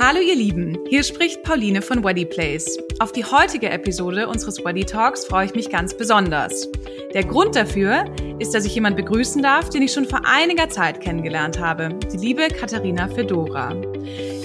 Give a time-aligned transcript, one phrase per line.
[0.00, 2.78] Hallo ihr Lieben, hier spricht Pauline von Weddy Place.
[2.98, 6.68] Auf die heutige Episode unseres Weddy Talks freue ich mich ganz besonders.
[7.14, 8.04] Der Grund dafür
[8.40, 12.16] ist, dass ich jemanden begrüßen darf, den ich schon vor einiger Zeit kennengelernt habe, die
[12.16, 13.72] liebe Katharina Fedora.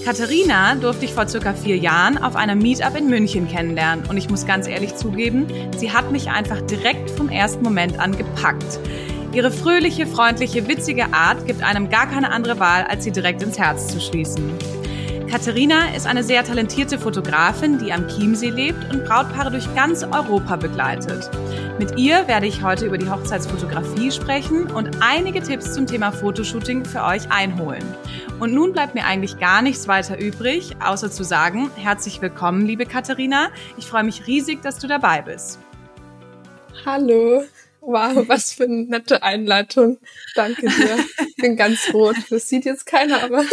[0.05, 4.29] Katharina durfte ich vor circa vier Jahren auf einer Meetup in München kennenlernen und ich
[4.29, 5.47] muss ganz ehrlich zugeben,
[5.77, 8.79] sie hat mich einfach direkt vom ersten Moment an gepackt.
[9.33, 13.57] Ihre fröhliche, freundliche, witzige Art gibt einem gar keine andere Wahl, als sie direkt ins
[13.57, 14.51] Herz zu schließen.
[15.29, 20.55] Katharina ist eine sehr talentierte Fotografin, die am Chiemsee lebt und Brautpaare durch ganz Europa
[20.55, 21.29] begleitet.
[21.77, 26.83] Mit ihr werde ich heute über die Hochzeitsfotografie sprechen und einige Tipps zum Thema Fotoshooting
[26.83, 27.83] für euch einholen.
[28.39, 32.87] Und nun bleibt mir eigentlich gar nichts weiter übrig, außer zu sagen, herzlich willkommen, liebe
[32.87, 33.51] Katharina.
[33.77, 35.59] Ich freue mich riesig, dass du dabei bist.
[36.85, 37.43] Hallo.
[37.81, 39.99] Wow, was für eine nette Einleitung.
[40.33, 40.97] Danke dir.
[41.27, 42.15] Ich bin ganz rot.
[42.31, 43.43] Das sieht jetzt keiner, aber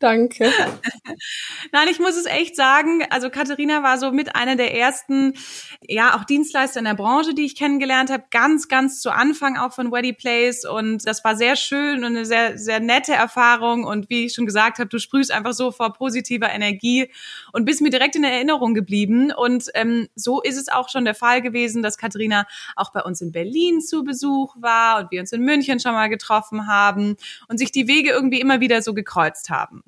[0.00, 0.44] Danke.
[1.72, 3.04] Nein, ich muss es echt sagen.
[3.10, 5.34] Also Katharina war so mit einer der ersten,
[5.82, 8.24] ja, auch Dienstleister in der Branche, die ich kennengelernt habe.
[8.30, 10.64] Ganz, ganz zu Anfang auch von Weddy Place.
[10.64, 13.84] Und das war sehr schön und eine sehr, sehr nette Erfahrung.
[13.84, 17.10] Und wie ich schon gesagt habe, du sprühst einfach so vor positiver Energie
[17.52, 19.32] und bist mir direkt in Erinnerung geblieben.
[19.32, 23.20] Und ähm, so ist es auch schon der Fall gewesen, dass Katharina auch bei uns
[23.20, 27.16] in Berlin zu Besuch war und wir uns in München schon mal getroffen haben
[27.48, 29.87] und sich die Wege irgendwie immer wieder so gekreuzt haben haben.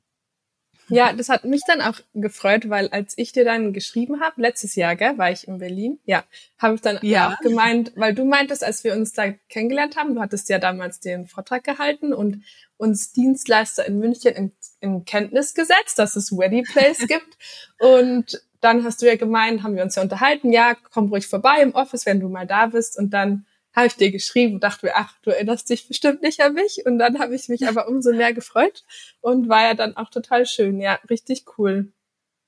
[0.91, 4.75] Ja, das hat mich dann auch gefreut, weil als ich dir dann geschrieben habe, letztes
[4.75, 6.25] Jahr, gell, war ich in Berlin, ja,
[6.59, 7.31] habe ich dann ja.
[7.31, 11.01] auch gemeint, weil du meintest, als wir uns da kennengelernt haben, du hattest ja damals
[11.01, 12.43] den Vortrag gehalten und
[12.77, 17.39] uns Dienstleister in München in, in Kenntnis gesetzt, dass es Weddy Place gibt.
[17.79, 21.63] Und dann hast du ja gemeint, haben wir uns ja unterhalten, ja, komm ruhig vorbei
[21.63, 22.99] im Office, wenn du mal da bist.
[22.99, 26.41] Und dann habe ich dir geschrieben und dachte mir, ach, du erinnerst dich bestimmt nicht
[26.41, 26.83] an mich.
[26.85, 28.85] Und dann habe ich mich aber umso mehr gefreut
[29.21, 30.81] und war ja dann auch total schön.
[30.81, 31.93] Ja, richtig cool.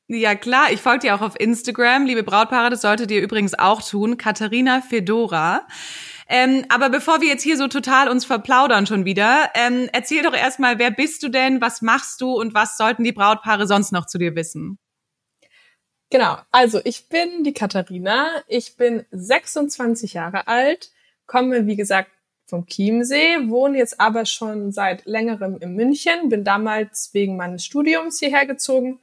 [0.08, 0.72] Ja, klar.
[0.72, 2.70] Ich folge dir auch auf Instagram, liebe Brautpaare.
[2.70, 4.16] Das solltet ihr übrigens auch tun.
[4.16, 5.66] Katharina Fedora.
[6.28, 10.34] Ähm, aber bevor wir jetzt hier so total uns verplaudern schon wieder, ähm, erzähl doch
[10.34, 14.06] erstmal, wer bist du denn, was machst du und was sollten die Brautpaare sonst noch
[14.06, 14.78] zu dir wissen?
[16.12, 20.91] Genau, also ich bin die Katharina, ich bin 26 Jahre alt,
[21.32, 22.10] komme, wie gesagt,
[22.44, 28.18] vom Chiemsee, wohne jetzt aber schon seit längerem in München, bin damals wegen meines Studiums
[28.18, 29.00] hierher gezogen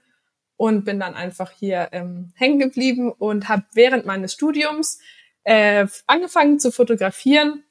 [0.56, 5.00] und bin dann einfach hier ähm, hängen geblieben und habe während meines Studiums
[5.44, 7.64] äh, angefangen zu fotografieren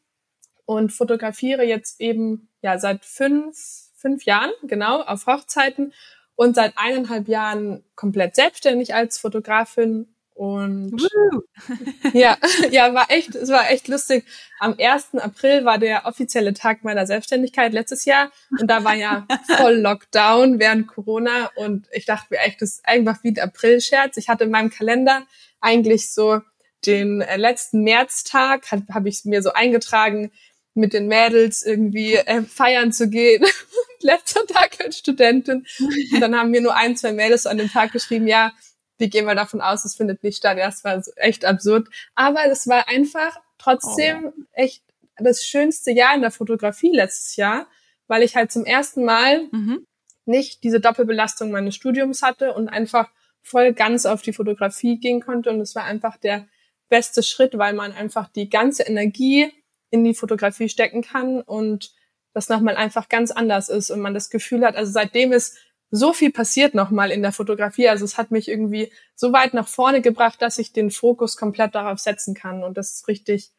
[0.64, 3.56] und fotografiere jetzt eben ja seit fünf,
[3.94, 5.92] fünf Jahren genau auf Hochzeiten
[6.34, 11.02] und seit eineinhalb Jahren komplett selbstständig als Fotografin und
[12.12, 12.38] ja,
[12.70, 14.24] ja, war echt, es war echt lustig.
[14.60, 15.16] Am 1.
[15.16, 20.60] April war der offizielle Tag meiner Selbstständigkeit letztes Jahr und da war ja voll Lockdown
[20.60, 24.16] während Corona und ich dachte mir echt, das ist einfach wie ein April-Scherz.
[24.16, 25.26] Ich hatte in meinem Kalender
[25.60, 26.40] eigentlich so
[26.86, 30.30] den äh, letzten Märztag, habe hab ich mir so eingetragen,
[30.74, 33.44] mit den Mädels irgendwie äh, feiern zu gehen.
[34.02, 35.66] Letzter Tag als Studentin.
[36.12, 38.52] Und dann haben mir nur ein, zwei Mädels an dem Tag geschrieben, ja,
[38.98, 40.58] wir gehen mal davon aus, es findet nicht statt.
[40.58, 41.88] Ja, das war echt absurd.
[42.14, 44.42] Aber das war einfach trotzdem oh.
[44.52, 44.82] echt
[45.16, 47.66] das schönste Jahr in der Fotografie letztes Jahr,
[48.06, 49.86] weil ich halt zum ersten Mal mhm.
[50.26, 53.10] nicht diese Doppelbelastung meines Studiums hatte und einfach
[53.42, 55.50] voll ganz auf die Fotografie gehen konnte.
[55.50, 56.46] Und es war einfach der
[56.88, 59.52] beste Schritt, weil man einfach die ganze Energie
[59.90, 61.92] in die Fotografie stecken kann und
[62.34, 65.56] das nochmal einfach ganz anders ist und man das Gefühl hat, also seitdem ist
[65.90, 67.88] so viel passiert nochmal in der Fotografie.
[67.88, 71.74] Also es hat mich irgendwie so weit nach vorne gebracht, dass ich den Fokus komplett
[71.74, 72.62] darauf setzen kann.
[72.62, 73.52] Und das ist richtig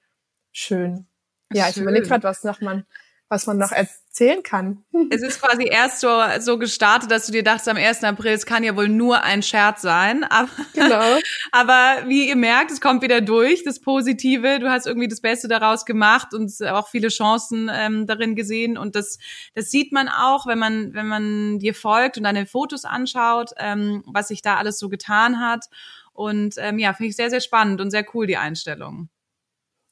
[0.52, 1.08] schön.
[1.52, 1.72] Ja, schön.
[1.72, 2.86] ich überlege gerade, was noch man
[3.30, 4.84] was man noch erzählen kann.
[5.12, 6.10] Es ist quasi erst so,
[6.40, 8.04] so gestartet, dass du dir dachtest, am 1.
[8.04, 10.24] April, es kann ja wohl nur ein Scherz sein.
[10.30, 11.18] Aber, genau.
[11.52, 14.60] aber wie ihr merkt, es kommt wieder durch, das Positive.
[14.60, 18.78] Du hast irgendwie das Beste daraus gemacht und auch viele Chancen ähm, darin gesehen.
[18.78, 19.18] Und das,
[19.56, 24.04] das sieht man auch, wenn man, wenn man dir folgt und deine Fotos anschaut, ähm,
[24.06, 25.66] was sich da alles so getan hat.
[26.14, 29.10] Und ähm, ja, finde ich sehr, sehr spannend und sehr cool, die Einstellung.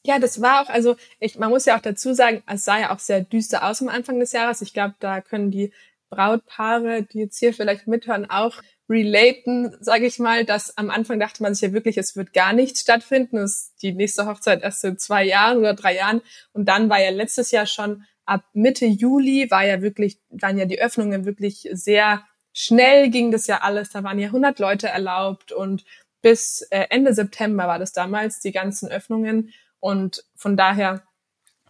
[0.07, 2.95] Ja, das war auch, also ich, man muss ja auch dazu sagen, es sah ja
[2.95, 4.61] auch sehr düster aus am Anfang des Jahres.
[4.61, 5.73] Ich glaube, da können die
[6.09, 11.43] Brautpaare, die jetzt hier vielleicht mithören, auch relaten, sage ich mal, dass am Anfang dachte
[11.43, 13.37] man sich ja wirklich, es wird gar nichts stattfinden.
[13.39, 16.21] Es ist die nächste Hochzeit erst in zwei Jahren oder drei Jahren.
[16.53, 20.63] Und dann war ja letztes Jahr schon ab Mitte Juli war ja wirklich, waren ja
[20.63, 23.89] die Öffnungen wirklich sehr schnell ging das ja alles.
[23.89, 25.83] Da waren ja 100 Leute erlaubt und
[26.21, 29.53] bis äh, Ende September war das damals, die ganzen Öffnungen.
[29.79, 31.03] Und von daher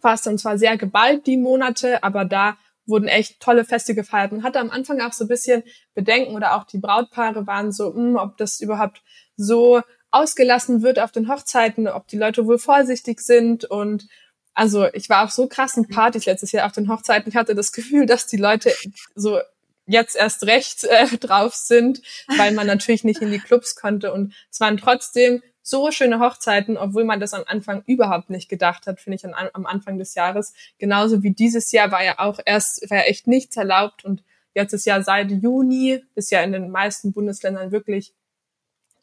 [0.01, 2.57] war es dann zwar sehr geballt, die Monate, aber da,
[2.87, 5.63] wurden echt tolle Feste gefeiert und hatte am Anfang auch so ein bisschen
[5.93, 9.03] Bedenken oder auch die Brautpaare waren so, mh, hm, ob das überhaupt
[9.35, 14.07] so ausgelassen wird auf den Hochzeiten, ob die Leute wohl vorsichtig sind und
[14.53, 15.87] also ich war auf so krassen.
[15.87, 17.29] Partys letztes Jahr auf den Hochzeiten.
[17.29, 18.73] Ich hatte das Gefühl, dass die Leute
[19.13, 19.39] so
[19.85, 22.01] jetzt erst recht äh, drauf sind,
[22.37, 24.11] weil man natürlich nicht in die Clubs konnte.
[24.11, 28.87] Und es waren trotzdem so schöne Hochzeiten, obwohl man das am Anfang überhaupt nicht gedacht
[28.87, 30.53] hat, finde ich, an, am Anfang des Jahres.
[30.77, 34.23] Genauso wie dieses Jahr war ja auch erst, war ja echt nichts erlaubt und
[34.53, 38.13] jetzt ist ja seit Juni, ist ja in den meisten Bundesländern wirklich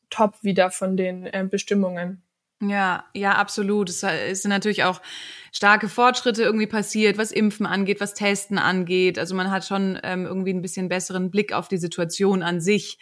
[0.08, 2.22] top wieder von den äh, Bestimmungen.
[2.62, 3.90] Ja, ja, absolut.
[3.90, 5.02] Es sind natürlich auch
[5.52, 9.18] starke Fortschritte irgendwie passiert, was Impfen angeht, was Testen angeht.
[9.18, 12.98] Also man hat schon ähm, irgendwie ein bisschen besseren Blick auf die Situation an sich.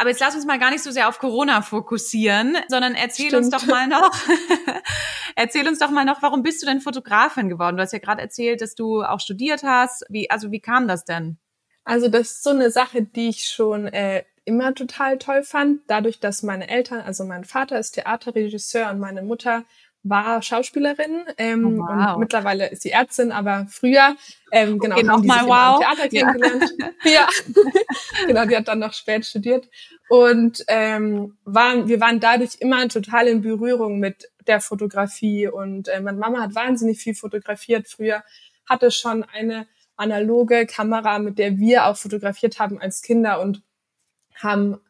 [0.00, 3.46] Aber jetzt lass uns mal gar nicht so sehr auf Corona fokussieren, sondern erzähl Stimmt.
[3.46, 4.14] uns doch mal noch,
[5.34, 7.76] erzähl uns doch mal noch, warum bist du denn Fotografin geworden?
[7.76, 10.04] Du hast ja gerade erzählt, dass du auch studiert hast.
[10.08, 11.38] Wie, also wie kam das denn?
[11.82, 15.80] Also das ist so eine Sache, die ich schon äh, immer total toll fand.
[15.88, 19.64] Dadurch, dass meine Eltern, also mein Vater ist Theaterregisseur und meine Mutter
[20.02, 22.14] war Schauspielerin ähm, oh, wow.
[22.14, 24.16] und mittlerweile ist sie Ärztin, aber früher
[24.52, 25.80] ähm, genau okay, haben die sich wow.
[25.80, 26.72] Theater kennengelernt.
[27.04, 27.28] Ja, ja.
[28.26, 29.68] genau, die hat dann noch spät studiert
[30.08, 36.00] und ähm, waren, wir waren dadurch immer total in Berührung mit der Fotografie und äh,
[36.00, 38.24] meine Mama hat wahnsinnig viel fotografiert früher,
[38.66, 39.66] hatte schon eine
[39.96, 43.62] analoge Kamera, mit der wir auch fotografiert haben als Kinder und
[44.36, 44.80] haben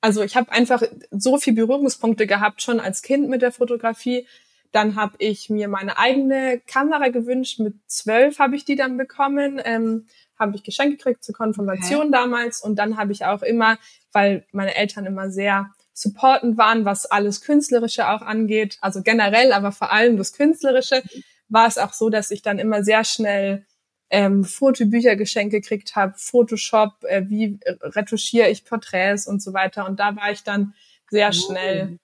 [0.00, 4.26] also ich habe einfach so viel Berührungspunkte gehabt schon als Kind mit der Fotografie.
[4.72, 7.58] Dann habe ich mir meine eigene Kamera gewünscht.
[7.58, 9.60] Mit zwölf habe ich die dann bekommen.
[9.64, 10.06] Ähm,
[10.38, 12.12] habe ich geschenkt gekriegt zur Konfirmation okay.
[12.12, 12.62] damals.
[12.62, 13.78] Und dann habe ich auch immer,
[14.12, 19.70] weil meine Eltern immer sehr supportend waren, was alles Künstlerische auch angeht, also generell, aber
[19.70, 21.02] vor allem das Künstlerische,
[21.48, 23.66] war es auch so, dass ich dann immer sehr schnell
[24.10, 29.86] ähm, Fotobücher geschenkt gekriegt habe, Photoshop, äh, wie retuschiere ich Porträts und so weiter.
[29.86, 30.74] Und da war ich dann
[31.08, 31.98] sehr schnell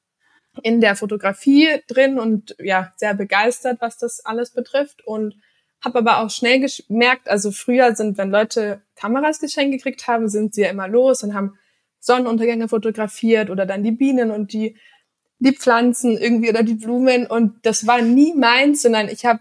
[0.63, 5.07] in der Fotografie drin und ja, sehr begeistert, was das alles betrifft.
[5.07, 5.37] Und
[5.85, 10.55] habe aber auch schnell gemerkt, also früher sind, wenn Leute Kameras geschenkt gekriegt haben, sind
[10.55, 11.59] sie ja immer los und haben
[11.99, 14.77] Sonnenuntergänge fotografiert oder dann die Bienen und die
[15.39, 19.41] die Pflanzen irgendwie oder die Blumen und das war nie meins, sondern ich habe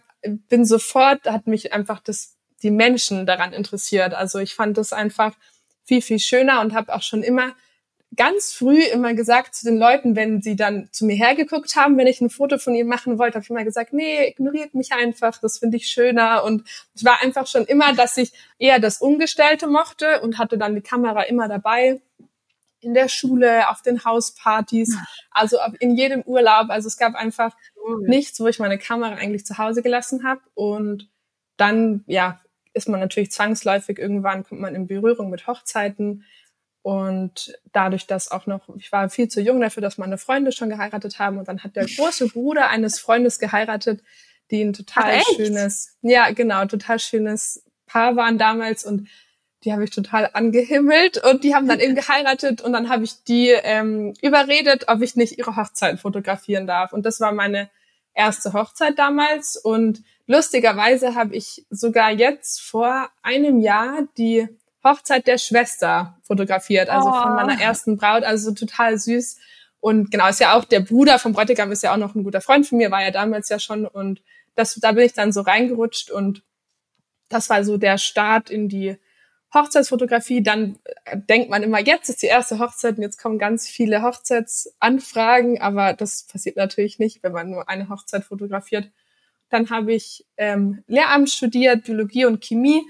[0.50, 4.14] bin sofort hat mich einfach das die Menschen daran interessiert.
[4.14, 5.36] Also ich fand das einfach
[5.84, 7.54] viel, viel schöner und habe auch schon immer
[8.16, 12.08] ganz früh immer gesagt zu den Leuten, wenn sie dann zu mir hergeguckt haben, wenn
[12.08, 15.38] ich ein Foto von ihnen machen wollte, habe ich immer gesagt, nee, ignoriert mich einfach,
[15.40, 16.44] das finde ich schöner.
[16.44, 16.64] Und
[16.94, 20.82] es war einfach schon immer, dass ich eher das Umgestellte mochte und hatte dann die
[20.82, 22.02] Kamera immer dabei
[22.80, 24.96] in der Schule, auf den Hauspartys,
[25.32, 26.70] also in jedem Urlaub.
[26.70, 27.56] Also es gab einfach
[28.02, 30.42] nichts, wo ich meine Kamera eigentlich zu Hause gelassen habe.
[30.54, 31.10] Und
[31.58, 32.42] dann, ja,
[32.76, 36.26] ist man natürlich zwangsläufig irgendwann kommt man in Berührung mit Hochzeiten.
[36.82, 40.70] Und dadurch, dass auch noch, ich war viel zu jung dafür, dass meine Freunde schon
[40.70, 41.40] geheiratet haben.
[41.40, 44.04] Und dann hat der große Bruder eines Freundes geheiratet,
[44.52, 48.86] die ein total Ach, schönes, ja genau, total schönes Paar waren damals.
[48.86, 49.08] Und
[49.64, 51.18] die habe ich total angehimmelt.
[51.24, 52.62] Und die haben dann eben geheiratet.
[52.62, 56.94] Und dann habe ich die ähm, überredet, ob ich nicht ihre Hochzeit fotografieren darf.
[56.94, 57.70] Und das war meine
[58.16, 64.48] erste Hochzeit damals und lustigerweise habe ich sogar jetzt vor einem Jahr die
[64.84, 67.14] Hochzeit der Schwester fotografiert, also oh.
[67.14, 69.38] von meiner ersten Braut, also total süß.
[69.80, 72.42] Und genau, ist ja auch der Bruder vom Bräutigam ist ja auch noch ein guter
[72.42, 74.22] Freund von mir, war ja damals ja schon und
[74.56, 76.44] das, da bin ich dann so reingerutscht und
[77.30, 78.98] das war so der Start in die
[79.56, 83.68] Hochzeitsfotografie, dann äh, denkt man immer, jetzt ist die erste Hochzeit und jetzt kommen ganz
[83.68, 88.92] viele Hochzeitsanfragen, aber das passiert natürlich nicht, wenn man nur eine Hochzeit fotografiert.
[89.50, 92.84] Dann habe ich ähm, Lehramt studiert, Biologie und Chemie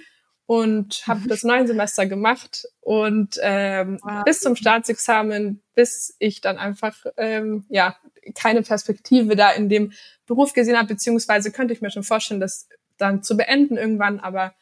[0.46, 1.28] und habe mhm.
[1.28, 4.24] das neun Semester gemacht und ähm, wow.
[4.26, 7.96] bis zum Staatsexamen, bis ich dann einfach ähm, ja
[8.36, 9.94] keine Perspektive da in dem
[10.26, 12.68] Beruf gesehen habe, beziehungsweise könnte ich mir schon vorstellen, das
[12.98, 14.54] dann zu beenden irgendwann, aber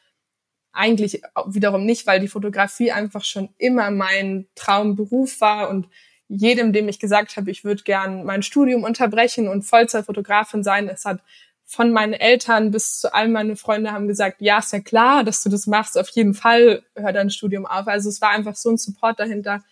[0.74, 5.88] eigentlich wiederum nicht, weil die Fotografie einfach schon immer mein Traumberuf war und
[6.28, 11.06] jedem, dem ich gesagt habe, ich würde gern mein Studium unterbrechen und Vollzeitfotografin sein, es
[11.06, 11.22] hat
[11.66, 15.42] von meinen Eltern bis zu all meine Freunde haben gesagt, ja, ist ja klar, dass
[15.44, 17.88] du das machst, auf jeden Fall hör dein Studium auf.
[17.88, 19.64] Also es war einfach so ein Support dahinter.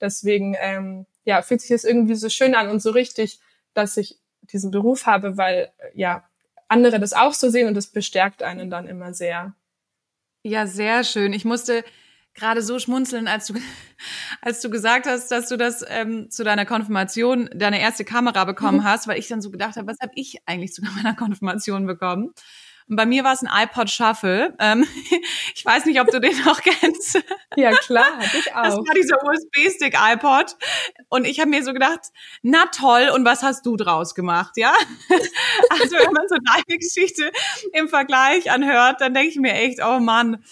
[0.00, 3.40] Deswegen, ähm, ja, fühlt sich das irgendwie so schön an und so richtig,
[3.74, 6.24] dass ich diesen Beruf habe, weil ja
[6.68, 9.54] andere das auch so sehen und das bestärkt einen dann immer sehr.
[10.46, 11.32] Ja, sehr schön.
[11.32, 11.82] Ich musste
[12.34, 13.54] gerade so schmunzeln, als du,
[14.40, 18.78] als du gesagt hast, dass du das ähm, zu deiner Konfirmation deine erste Kamera bekommen
[18.78, 18.84] mhm.
[18.84, 22.30] hast, weil ich dann so gedacht habe, was habe ich eigentlich zu meiner Konfirmation bekommen?
[22.88, 24.54] Und bei mir war es ein iPod Shuffle.
[24.60, 24.86] Ähm,
[25.54, 27.22] ich weiß nicht, ob du den noch kennst.
[27.58, 28.64] Ja, klar, ich auch.
[28.64, 30.56] Das war dieser USB-Stick iPod.
[31.08, 32.00] Und ich habe mir so gedacht,
[32.42, 34.74] na toll, und was hast du draus gemacht, ja?
[35.70, 37.30] Also wenn man so deine Geschichte
[37.72, 40.44] im Vergleich anhört, dann denke ich mir echt, oh Mann,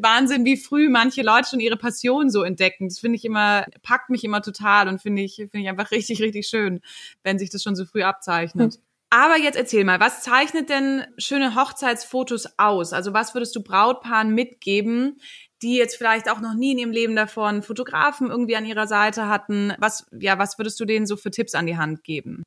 [0.00, 2.88] Wahnsinn, wie früh manche Leute schon ihre Passion so entdecken.
[2.88, 6.20] Das finde ich immer, packt mich immer total und finde ich, finde ich einfach richtig,
[6.20, 6.80] richtig schön,
[7.22, 8.74] wenn sich das schon so früh abzeichnet.
[8.74, 8.82] Hm.
[9.10, 12.92] Aber jetzt erzähl mal, was zeichnet denn schöne Hochzeitsfotos aus?
[12.92, 15.20] Also was würdest du Brautpaaren mitgeben,
[15.62, 19.28] die jetzt vielleicht auch noch nie in ihrem Leben davon Fotografen irgendwie an ihrer Seite
[19.28, 19.72] hatten?
[19.78, 22.42] Was, ja, was würdest du denen so für Tipps an die Hand geben?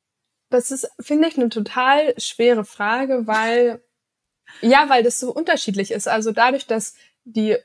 [0.50, 3.82] Das ist, finde ich, eine total schwere Frage, weil,
[4.60, 6.06] ja, weil das so unterschiedlich ist.
[6.06, 7.56] Also dadurch, dass die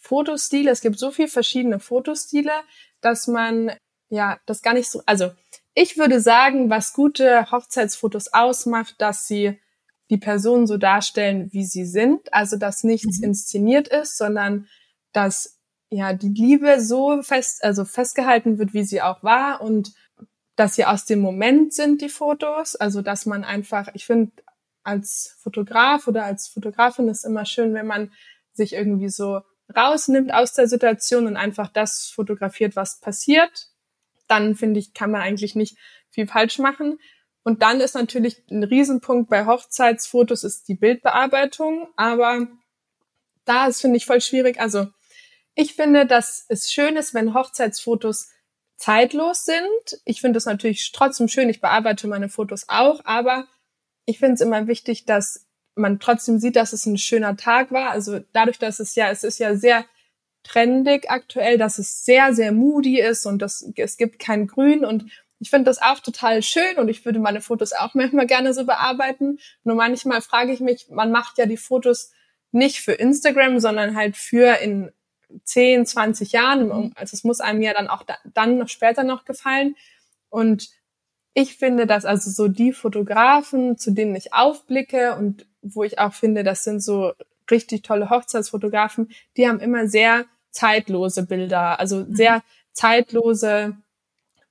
[0.00, 2.52] Fotostile, es gibt so viele verschiedene Fotostile,
[3.00, 3.72] dass man,
[4.08, 5.30] ja, das gar nicht so, also
[5.74, 9.58] ich würde sagen, was gute Hochzeitsfotos ausmacht, dass sie
[10.10, 12.32] die Personen so darstellen, wie sie sind.
[12.32, 13.28] Also, dass nichts mhm.
[13.28, 14.68] inszeniert ist, sondern
[15.12, 15.58] dass
[15.90, 19.92] ja die Liebe so fest, also festgehalten wird, wie sie auch war und
[20.56, 22.76] dass sie aus dem Moment sind, die Fotos.
[22.76, 24.32] Also, dass man einfach, ich finde,
[24.84, 28.12] als Fotograf oder als Fotografin ist immer schön, wenn man
[28.52, 29.40] sich irgendwie so
[29.74, 33.71] rausnimmt aus der Situation und einfach das fotografiert, was passiert
[34.32, 35.76] dann finde ich, kann man eigentlich nicht
[36.08, 36.98] viel falsch machen.
[37.44, 42.46] Und dann ist natürlich ein Riesenpunkt bei Hochzeitsfotos ist die Bildbearbeitung, aber
[43.44, 44.58] da ist, finde ich, voll schwierig.
[44.58, 44.86] Also
[45.54, 48.30] ich finde, dass es schön ist, wenn Hochzeitsfotos
[48.76, 50.00] zeitlos sind.
[50.06, 53.46] Ich finde es natürlich trotzdem schön, ich bearbeite meine Fotos auch, aber
[54.06, 57.90] ich finde es immer wichtig, dass man trotzdem sieht, dass es ein schöner Tag war.
[57.90, 59.84] Also dadurch, dass es ja, es ist ja sehr
[60.42, 65.06] trendig aktuell, dass es sehr, sehr moody ist und dass es gibt kein Grün und
[65.38, 68.64] ich finde das auch total schön und ich würde meine Fotos auch manchmal gerne so
[68.64, 69.38] bearbeiten.
[69.64, 72.12] Nur manchmal frage ich mich, man macht ja die Fotos
[72.52, 74.92] nicht für Instagram, sondern halt für in
[75.44, 76.68] 10, 20 Jahren.
[76.68, 76.92] Mhm.
[76.94, 79.74] Also es muss einem ja dann auch da, dann noch später noch gefallen.
[80.28, 80.70] Und
[81.34, 86.12] ich finde, dass also so die Fotografen, zu denen ich aufblicke und wo ich auch
[86.12, 87.14] finde, das sind so
[87.50, 92.14] richtig tolle Hochzeitsfotografen, die haben immer sehr zeitlose Bilder, also mhm.
[92.14, 92.42] sehr
[92.72, 93.76] zeitlose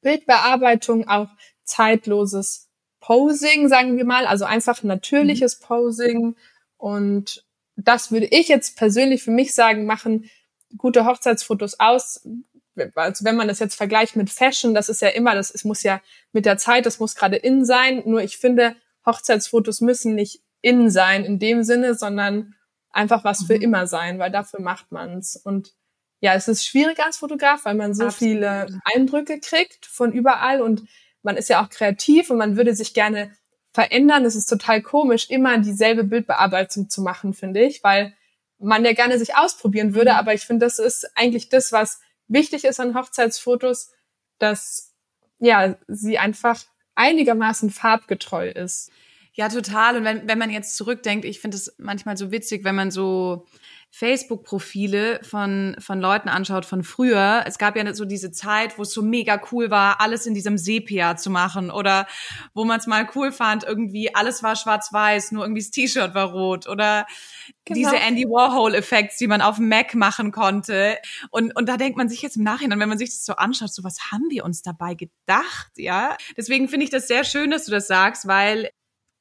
[0.01, 1.29] Bildbearbeitung, auch
[1.63, 2.67] zeitloses
[2.99, 5.65] Posing, sagen wir mal, also einfach natürliches mhm.
[5.65, 6.35] Posing.
[6.77, 10.29] Und das würde ich jetzt persönlich für mich sagen, machen
[10.77, 12.27] gute Hochzeitsfotos aus.
[12.95, 15.83] Also wenn man das jetzt vergleicht mit Fashion, das ist ja immer, das es muss
[15.83, 18.03] ja mit der Zeit, das muss gerade in sein.
[18.05, 22.55] Nur ich finde, Hochzeitsfotos müssen nicht in sein in dem Sinne, sondern
[22.91, 23.61] einfach was für mhm.
[23.61, 25.35] immer sein, weil dafür macht man's.
[25.35, 25.73] Und
[26.21, 28.31] ja, es ist schwierig als Fotograf, weil man so Absolut.
[28.31, 30.83] viele Eindrücke kriegt von überall und
[31.23, 33.35] man ist ja auch kreativ und man würde sich gerne
[33.73, 34.23] verändern.
[34.23, 38.13] Es ist total komisch, immer dieselbe Bildbearbeitung zu machen, finde ich, weil
[38.59, 40.11] man ja gerne sich ausprobieren würde.
[40.11, 40.17] Mhm.
[40.17, 43.91] Aber ich finde, das ist eigentlich das, was wichtig ist an Hochzeitsfotos,
[44.37, 44.93] dass
[45.39, 46.63] ja sie einfach
[46.93, 48.91] einigermaßen farbgetreu ist.
[49.33, 49.97] Ja, total.
[49.97, 53.47] Und wenn, wenn man jetzt zurückdenkt, ich finde es manchmal so witzig, wenn man so
[53.93, 57.43] Facebook-Profile von, von Leuten anschaut von früher.
[57.45, 60.57] Es gab ja so diese Zeit, wo es so mega cool war, alles in diesem
[60.57, 62.07] Sepia zu machen oder
[62.53, 66.31] wo man es mal cool fand, irgendwie alles war schwarz-weiß, nur irgendwie das T-Shirt war
[66.31, 67.05] rot oder
[67.65, 67.77] genau.
[67.79, 70.97] diese Andy Warhol-Effekte, die man auf dem Mac machen konnte.
[71.29, 73.73] Und, und da denkt man sich jetzt im Nachhinein, wenn man sich das so anschaut,
[73.73, 76.15] so was haben wir uns dabei gedacht, ja?
[76.37, 78.69] Deswegen finde ich das sehr schön, dass du das sagst, weil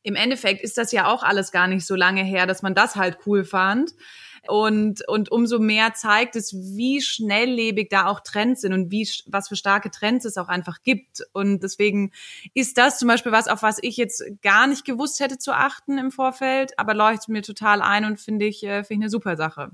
[0.02, 2.94] im Endeffekt ist das ja auch alles gar nicht so lange her, dass man das
[2.94, 3.92] halt cool fand.
[4.48, 9.48] Und, und umso mehr zeigt es, wie schnelllebig da auch Trends sind und wie, was
[9.48, 11.22] für starke Trends es auch einfach gibt.
[11.32, 12.12] Und deswegen
[12.54, 15.98] ist das zum Beispiel was, auf was ich jetzt gar nicht gewusst hätte zu achten
[15.98, 19.36] im Vorfeld, aber leuchtet mir total ein und finde ich, äh, finde ich eine super
[19.36, 19.70] Sache.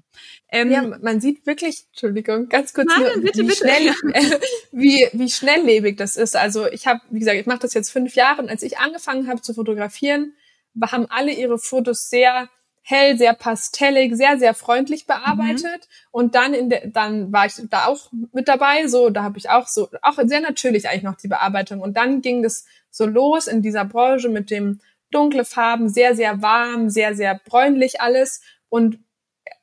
[0.49, 3.57] Ähm, ja, man sieht wirklich, Entschuldigung, ganz kurz, nein, nur, bitte, wie, bitte.
[3.57, 4.41] Schnell, äh,
[4.73, 6.37] wie, wie schnelllebig das ist.
[6.37, 9.29] Also ich habe, wie gesagt, ich mache das jetzt fünf Jahre und als ich angefangen
[9.29, 10.35] habe zu fotografieren,
[10.83, 12.49] haben alle ihre Fotos sehr
[12.89, 15.65] hell, sehr pastellig, sehr, sehr freundlich bearbeitet.
[15.65, 16.09] Mhm.
[16.13, 19.51] Und dann in der, dann war ich da auch mit dabei, so, da habe ich
[19.51, 21.81] auch so, auch sehr natürlich eigentlich noch die Bearbeitung.
[21.81, 26.43] Und dann ging das so los in dieser Branche mit dem dunkle Farben, sehr, sehr
[26.43, 28.41] warm, sehr, sehr bräunlich alles.
[28.69, 29.01] Und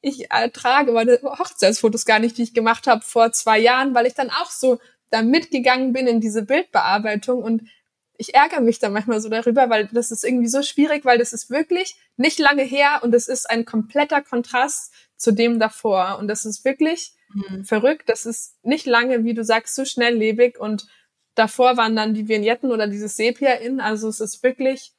[0.01, 4.15] ich ertrage meine Hochzeitsfotos gar nicht, die ich gemacht habe vor zwei Jahren, weil ich
[4.15, 4.79] dann auch so
[5.11, 7.69] da mitgegangen bin in diese Bildbearbeitung und
[8.17, 11.33] ich ärgere mich da manchmal so darüber, weil das ist irgendwie so schwierig, weil das
[11.33, 16.17] ist wirklich nicht lange her und es ist ein kompletter Kontrast zu dem davor.
[16.19, 17.65] Und das ist wirklich mhm.
[17.65, 18.09] verrückt.
[18.09, 20.87] Das ist nicht lange, wie du sagst, so schnelllebig und
[21.35, 23.79] davor waren dann die Vignetten oder dieses Sepia in.
[23.79, 24.93] Also es ist wirklich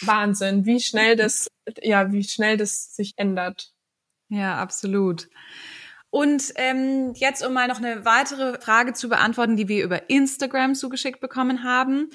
[0.00, 1.48] Wahnsinn, wie schnell das,
[1.82, 3.72] ja, wie schnell das sich ändert.
[4.28, 5.28] Ja, absolut.
[6.14, 10.76] Und ähm, jetzt, um mal noch eine weitere Frage zu beantworten, die wir über Instagram
[10.76, 12.08] zugeschickt bekommen haben.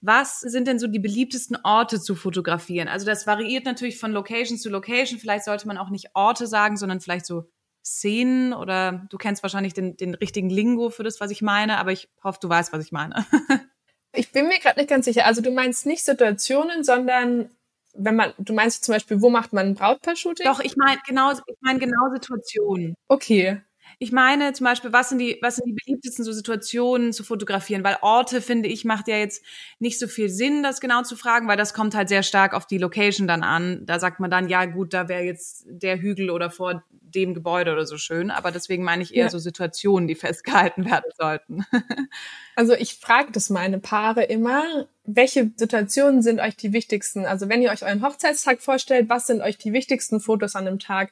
[0.00, 2.88] Was sind denn so die beliebtesten Orte zu fotografieren?
[2.88, 5.20] Also das variiert natürlich von Location zu Location.
[5.20, 7.44] Vielleicht sollte man auch nicht Orte sagen, sondern vielleicht so
[7.84, 11.92] Szenen oder du kennst wahrscheinlich den, den richtigen Lingo für das, was ich meine, aber
[11.92, 13.24] ich hoffe, du weißt, was ich meine.
[14.12, 15.26] ich bin mir gerade nicht ganz sicher.
[15.26, 17.50] Also du meinst nicht Situationen, sondern
[17.94, 20.46] wenn man, du meinst zum Beispiel, wo macht man ein Brautpaar-Shooting?
[20.46, 22.94] Doch, ich meine genau, ich meine genau Situationen.
[23.08, 23.60] Okay.
[24.04, 27.82] Ich meine zum Beispiel, was sind die, was sind die beliebtesten so Situationen zu fotografieren?
[27.84, 29.42] Weil Orte, finde ich, macht ja jetzt
[29.78, 32.66] nicht so viel Sinn, das genau zu fragen, weil das kommt halt sehr stark auf
[32.66, 33.86] die Location dann an.
[33.86, 37.72] Da sagt man dann, ja gut, da wäre jetzt der Hügel oder vor dem Gebäude
[37.72, 38.30] oder so schön.
[38.30, 39.30] Aber deswegen meine ich eher ja.
[39.30, 41.64] so Situationen, die festgehalten werden sollten.
[42.56, 47.24] also ich frage das meine Paare immer, welche Situationen sind euch die wichtigsten?
[47.24, 50.78] Also wenn ihr euch euren Hochzeitstag vorstellt, was sind euch die wichtigsten Fotos an dem
[50.78, 51.10] Tag?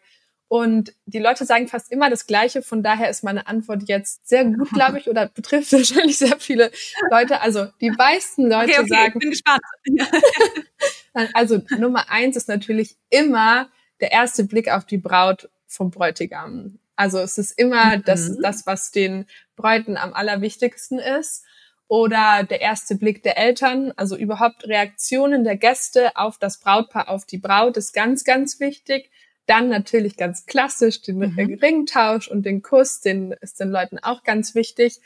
[0.52, 2.60] Und die Leute sagen fast immer das Gleiche.
[2.60, 6.70] Von daher ist meine Antwort jetzt sehr gut, glaube ich, oder betrifft wahrscheinlich sehr viele
[7.10, 7.40] Leute.
[7.40, 9.12] Also die meisten Leute okay, okay, sagen.
[9.14, 9.62] Ich bin gespannt.
[11.32, 13.70] also Nummer eins ist natürlich immer
[14.02, 16.78] der erste Blick auf die Braut vom Bräutigam.
[16.96, 18.02] Also es ist immer mhm.
[18.04, 19.24] das, das, was den
[19.56, 21.46] Bräuten am allerwichtigsten ist.
[21.88, 27.24] Oder der erste Blick der Eltern, also überhaupt Reaktionen der Gäste auf das Brautpaar, auf
[27.24, 29.10] die Braut ist ganz, ganz wichtig.
[29.46, 31.58] Dann natürlich ganz klassisch den mhm.
[31.60, 35.00] Ringtausch und den Kuss, den ist den Leuten auch ganz wichtig.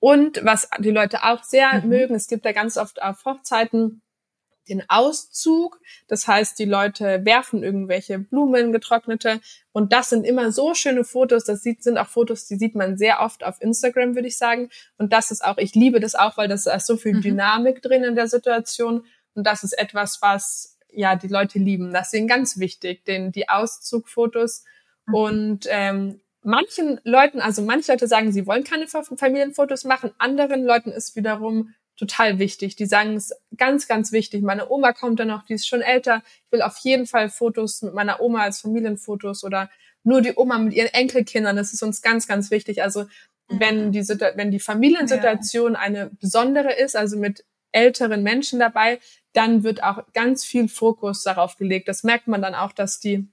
[0.00, 1.88] Und was die Leute auch sehr mhm.
[1.88, 4.02] mögen, es gibt ja ganz oft auf Hochzeiten
[4.68, 5.80] den Auszug.
[6.06, 9.40] Das heißt, die Leute werfen irgendwelche Blumen, getrocknete.
[9.72, 11.44] Und das sind immer so schöne Fotos.
[11.44, 14.68] Das sieht, sind auch Fotos, die sieht man sehr oft auf Instagram, würde ich sagen.
[14.98, 17.22] Und das ist auch, ich liebe das auch, weil das ist so viel mhm.
[17.22, 19.04] Dynamik drin in der Situation.
[19.34, 21.92] Und das ist etwas, was ja die Leute lieben.
[21.92, 24.64] Das ihnen ganz wichtig, den, die Auszugfotos.
[25.06, 25.14] Mhm.
[25.14, 30.90] Und ähm, manchen Leuten, also manche Leute sagen, sie wollen keine Familienfotos machen, anderen Leuten
[30.90, 32.76] ist wiederum total wichtig.
[32.76, 34.42] Die sagen es ganz, ganz wichtig.
[34.42, 36.22] Meine Oma kommt dann noch, die ist schon älter.
[36.46, 39.68] Ich will auf jeden Fall Fotos mit meiner Oma als Familienfotos oder
[40.04, 41.56] nur die Oma mit ihren Enkelkindern.
[41.56, 42.82] Das ist uns ganz, ganz wichtig.
[42.82, 43.02] Also
[43.48, 43.60] mhm.
[43.60, 45.80] wenn die, wenn die Familiensituation ja.
[45.80, 49.00] eine besondere ist, also mit älteren Menschen dabei,
[49.38, 51.86] dann wird auch ganz viel Fokus darauf gelegt.
[51.86, 53.28] Das merkt man dann auch, dass die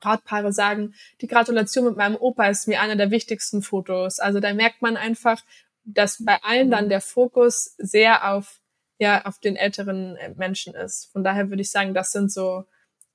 [0.00, 4.18] Brautpaare sagen, die Gratulation mit meinem Opa ist mir einer der wichtigsten Fotos.
[4.18, 5.42] Also da merkt man einfach,
[5.84, 8.60] dass bei allen dann der Fokus sehr auf
[8.98, 11.10] ja auf den älteren äh, Menschen ist.
[11.12, 12.64] Von daher würde ich sagen, das sind so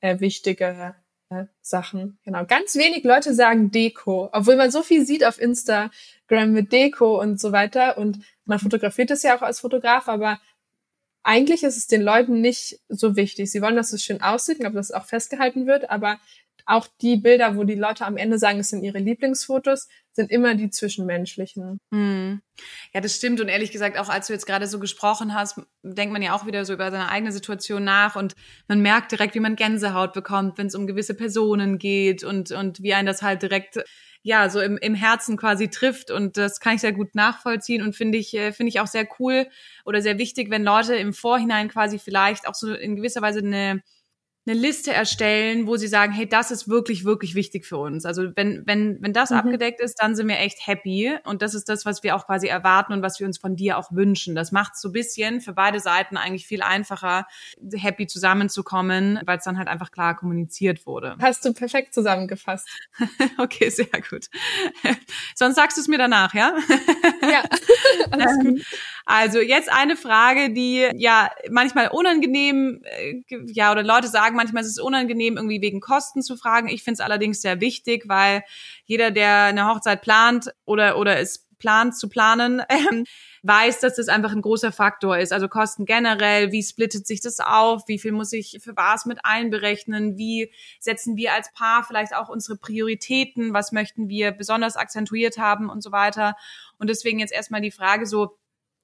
[0.02, 0.96] äh, wichtige
[1.30, 2.20] äh, Sachen.
[2.24, 2.46] Genau.
[2.46, 7.40] Ganz wenig Leute sagen Deko, obwohl man so viel sieht auf Instagram mit Deko und
[7.40, 10.42] so weiter und man fotografiert es ja auch als Fotograf, aber
[11.28, 13.52] eigentlich ist es den Leuten nicht so wichtig.
[13.52, 16.20] Sie wollen, dass es schön aussieht, ob das auch festgehalten wird, aber
[16.66, 20.56] auch die Bilder, wo die Leute am Ende sagen, es sind ihre Lieblingsfotos, sind immer
[20.56, 21.80] die zwischenmenschlichen.
[21.94, 22.42] Hm.
[22.94, 23.42] Ja, das stimmt.
[23.42, 26.46] Und ehrlich gesagt, auch als du jetzt gerade so gesprochen hast, denkt man ja auch
[26.46, 28.34] wieder so über seine eigene Situation nach und
[28.70, 32.82] man merkt direkt, wie man Gänsehaut bekommt, wenn es um gewisse Personen geht und, und
[32.82, 33.84] wie einen das halt direkt
[34.22, 36.12] ja, so im, im Herzen quasi trifft.
[36.12, 39.08] Und das kann ich sehr gut nachvollziehen und finde ich, äh, finde ich auch sehr
[39.20, 39.48] cool
[39.86, 43.82] oder sehr wichtig, wenn Leute im Vorhinein quasi vielleicht auch so in gewisser Weise eine
[44.48, 48.06] eine Liste erstellen, wo sie sagen, hey, das ist wirklich, wirklich wichtig für uns.
[48.06, 49.38] Also wenn, wenn, wenn das mhm.
[49.38, 51.18] abgedeckt ist, dann sind wir echt happy.
[51.26, 53.78] Und das ist das, was wir auch quasi erwarten und was wir uns von dir
[53.78, 54.36] auch wünschen.
[54.36, 57.28] Das macht es so ein bisschen für beide Seiten eigentlich viel einfacher,
[57.74, 61.18] happy zusammenzukommen, weil es dann halt einfach klar kommuniziert wurde.
[61.22, 62.70] Hast du perfekt zusammengefasst.
[63.38, 64.28] okay, sehr gut.
[65.36, 66.56] Sonst sagst du es mir danach, ja?
[67.22, 67.44] ja,
[68.12, 68.62] alles gut.
[69.06, 74.70] Also jetzt eine Frage, die ja manchmal unangenehm, äh, ja, oder Leute sagen manchmal, ist
[74.70, 76.70] es unangenehm, irgendwie wegen Kosten zu fragen.
[76.70, 78.44] Ich finde es allerdings sehr wichtig, weil
[78.86, 83.06] jeder, der eine Hochzeit plant oder, oder es plant zu planen, ähm,
[83.44, 85.34] weiß, dass das einfach ein großer Faktor ist.
[85.34, 89.20] Also Kosten generell, wie splittet sich das auf, wie viel muss ich für was mit
[89.24, 95.38] einberechnen, wie setzen wir als Paar vielleicht auch unsere Prioritäten, was möchten wir besonders akzentuiert
[95.38, 96.36] haben und so weiter.
[96.78, 98.38] Und deswegen jetzt erstmal die Frage so,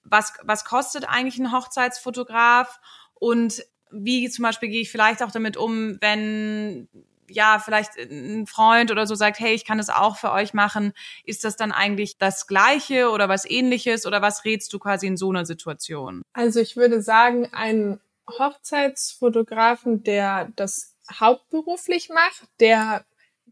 [0.03, 2.79] was, was kostet eigentlich ein Hochzeitsfotograf
[3.13, 6.87] und wie zum Beispiel gehe ich vielleicht auch damit um, wenn
[7.29, 10.93] ja, vielleicht ein Freund oder so sagt, hey, ich kann das auch für euch machen.
[11.25, 15.17] Ist das dann eigentlich das Gleiche oder was ähnliches oder was rätst du quasi in
[15.17, 16.21] so einer Situation?
[16.33, 23.05] Also ich würde sagen, ein Hochzeitsfotografen, der das hauptberuflich macht, der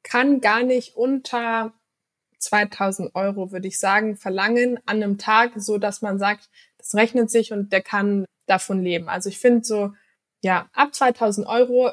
[0.04, 1.74] kann gar nicht unter
[2.40, 7.30] 2000 Euro, würde ich sagen, verlangen an einem Tag, so dass man sagt, das rechnet
[7.30, 9.10] sich und der kann davon leben.
[9.10, 9.94] Also ich finde so
[10.42, 11.92] ja, ab 2000 Euro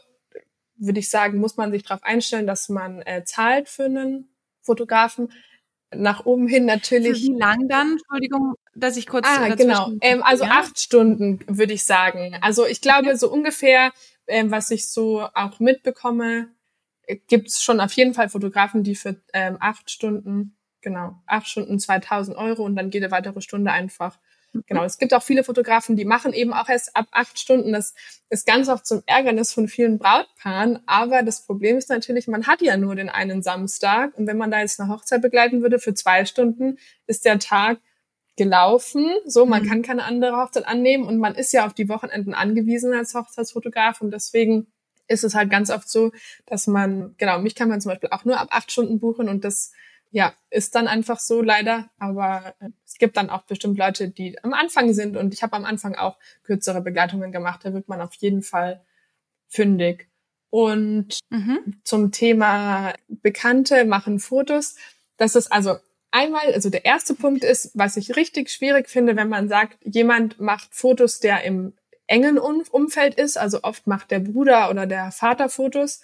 [0.76, 4.28] würde ich sagen, muss man sich darauf einstellen, dass man äh, zahlt für einen
[4.62, 5.32] Fotografen.
[5.90, 7.22] Nach oben hin natürlich.
[7.22, 7.92] Für wie lang dann?
[7.92, 9.26] Entschuldigung, dass ich kurz.
[9.26, 9.90] Ah, genau.
[10.02, 10.50] Ähm, also ja?
[10.50, 12.36] acht Stunden würde ich sagen.
[12.42, 13.16] Also ich glaube, okay.
[13.16, 13.92] so ungefähr,
[14.26, 16.48] ähm, was ich so auch mitbekomme,
[17.26, 21.78] gibt es schon auf jeden Fall Fotografen, die für ähm, acht Stunden, genau, acht Stunden
[21.78, 24.18] 2000 Euro und dann jede weitere Stunde einfach
[24.66, 27.72] Genau, es gibt auch viele Fotografen, die machen eben auch erst ab acht Stunden.
[27.72, 27.94] Das
[28.30, 30.80] ist ganz oft zum Ärgernis von vielen Brautpaaren.
[30.86, 34.16] Aber das Problem ist natürlich, man hat ja nur den einen Samstag.
[34.16, 37.78] Und wenn man da jetzt eine Hochzeit begleiten würde für zwei Stunden, ist der Tag
[38.36, 39.06] gelaufen.
[39.26, 39.68] So, man mhm.
[39.68, 44.00] kann keine andere Hochzeit annehmen und man ist ja auf die Wochenenden angewiesen als Hochzeitsfotograf.
[44.00, 44.68] Und deswegen
[45.08, 46.12] ist es halt ganz oft so,
[46.46, 49.44] dass man, genau, mich kann man zum Beispiel auch nur ab acht Stunden buchen und
[49.44, 49.72] das
[50.10, 51.90] ja, ist dann einfach so leider.
[51.98, 55.16] Aber äh, es gibt dann auch bestimmt Leute, die am Anfang sind.
[55.16, 57.60] Und ich habe am Anfang auch kürzere Begleitungen gemacht.
[57.64, 58.84] Da wird man auf jeden Fall
[59.48, 60.08] fündig.
[60.50, 61.80] Und mhm.
[61.84, 64.76] zum Thema Bekannte machen Fotos.
[65.16, 65.76] Das ist also
[66.10, 70.40] einmal, also der erste Punkt ist, was ich richtig schwierig finde, wenn man sagt, jemand
[70.40, 71.74] macht Fotos, der im
[72.06, 73.36] engen Umfeld ist.
[73.36, 76.00] Also oft macht der Bruder oder der Vater Fotos.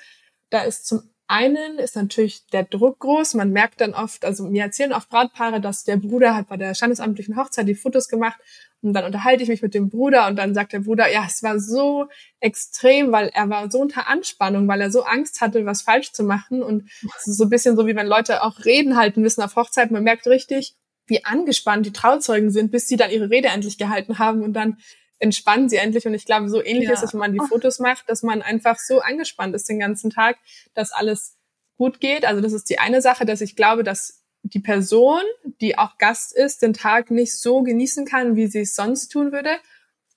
[0.50, 3.34] Da ist zum einen ist natürlich der Druck groß.
[3.34, 6.74] Man merkt dann oft, also mir erzählen oft Brautpaare, dass der Bruder hat bei der
[6.74, 8.38] standesamtlichen Hochzeit die Fotos gemacht
[8.82, 11.42] und dann unterhalte ich mich mit dem Bruder und dann sagt der Bruder, ja, es
[11.42, 12.06] war so
[12.40, 16.22] extrem, weil er war so unter Anspannung, weil er so Angst hatte, was falsch zu
[16.22, 19.40] machen und es ist so ein bisschen so, wie wenn Leute auch Reden halten müssen
[19.40, 19.90] auf Hochzeit.
[19.90, 24.18] Man merkt richtig, wie angespannt die Trauzeugen sind, bis sie dann ihre Rede endlich gehalten
[24.18, 24.76] haben und dann
[25.24, 26.06] entspannen sie endlich.
[26.06, 26.94] Und ich glaube, so ähnlich ja.
[26.94, 30.10] ist es, wenn man die Fotos macht, dass man einfach so angespannt ist den ganzen
[30.10, 30.36] Tag,
[30.74, 31.36] dass alles
[31.76, 32.24] gut geht.
[32.24, 35.22] Also das ist die eine Sache, dass ich glaube, dass die Person,
[35.60, 39.32] die auch Gast ist, den Tag nicht so genießen kann, wie sie es sonst tun
[39.32, 39.56] würde.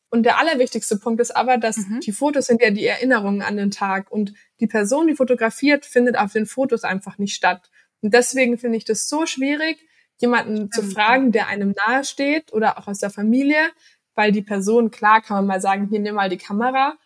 [0.10, 2.02] Und der allerwichtigste Punkt ist aber, dass mhm.
[2.02, 6.18] die Fotos sind ja die Erinnerungen an den Tag und die Person, die fotografiert, findet
[6.18, 7.70] auf den Fotos einfach nicht statt.
[8.02, 9.78] Und deswegen finde ich das so schwierig,
[10.18, 10.72] jemanden mhm.
[10.72, 13.70] zu fragen, der einem nahe steht oder auch aus der Familie,
[14.18, 16.98] weil die Person, klar kann man mal sagen, hier nimm mal die Kamera,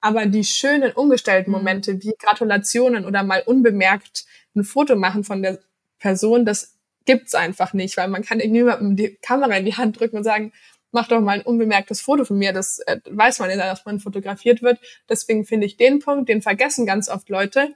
[0.00, 1.58] aber die schönen ungestellten mhm.
[1.58, 4.24] Momente wie Gratulationen oder mal unbemerkt
[4.56, 5.58] ein Foto machen von der
[5.98, 10.18] Person, das gibt's einfach nicht, weil man kann niemandem die Kamera in die Hand drücken
[10.18, 10.52] und sagen,
[10.92, 12.52] mach doch mal ein unbemerktes Foto von mir.
[12.52, 14.78] Das äh, weiß man ja, dass man fotografiert wird.
[15.08, 17.74] Deswegen finde ich den Punkt, den vergessen ganz oft Leute,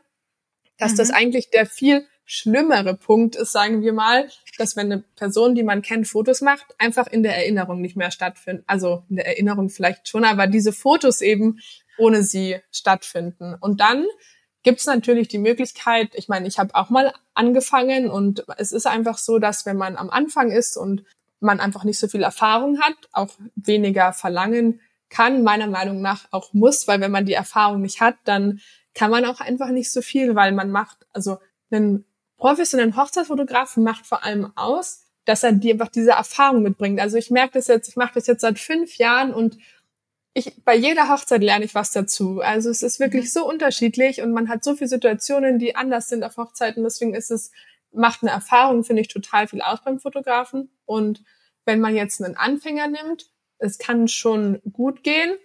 [0.79, 0.97] dass mhm.
[0.97, 5.63] das eigentlich der viel schlimmere Punkt ist, sagen wir mal, dass wenn eine Person, die
[5.63, 8.65] man kennt, Fotos macht, einfach in der Erinnerung nicht mehr stattfinden.
[8.67, 11.61] Also in der Erinnerung vielleicht schon, aber diese Fotos eben
[11.99, 13.55] ohne sie stattfinden.
[13.61, 14.07] Und dann
[14.63, 18.87] gibt es natürlich die Möglichkeit, ich meine, ich habe auch mal angefangen und es ist
[18.87, 21.05] einfach so, dass wenn man am Anfang ist und
[21.41, 26.55] man einfach nicht so viel Erfahrung hat, auch weniger verlangen kann, meiner Meinung nach auch
[26.55, 28.61] muss, weil wenn man die Erfahrung nicht hat, dann
[28.95, 31.39] kann man auch einfach nicht so viel, weil man macht, also
[31.71, 32.05] einen
[32.37, 37.01] professionellen Hochzeitsfotografen macht vor allem aus, dass er die einfach diese Erfahrung mitbringt.
[37.01, 39.59] Also ich merke das jetzt, ich mache das jetzt seit fünf Jahren und
[40.35, 42.41] ich, bei jeder Hochzeit lerne ich was dazu.
[42.41, 43.29] Also es ist wirklich mhm.
[43.29, 46.83] so unterschiedlich und man hat so viele Situationen, die anders sind auf Hochzeiten.
[46.83, 47.53] Deswegen ist es,
[47.93, 50.71] macht eine Erfahrung, finde ich, total viel aus beim Fotografen.
[50.85, 51.23] Und
[51.65, 55.37] wenn man jetzt einen Anfänger nimmt, es kann schon gut gehen,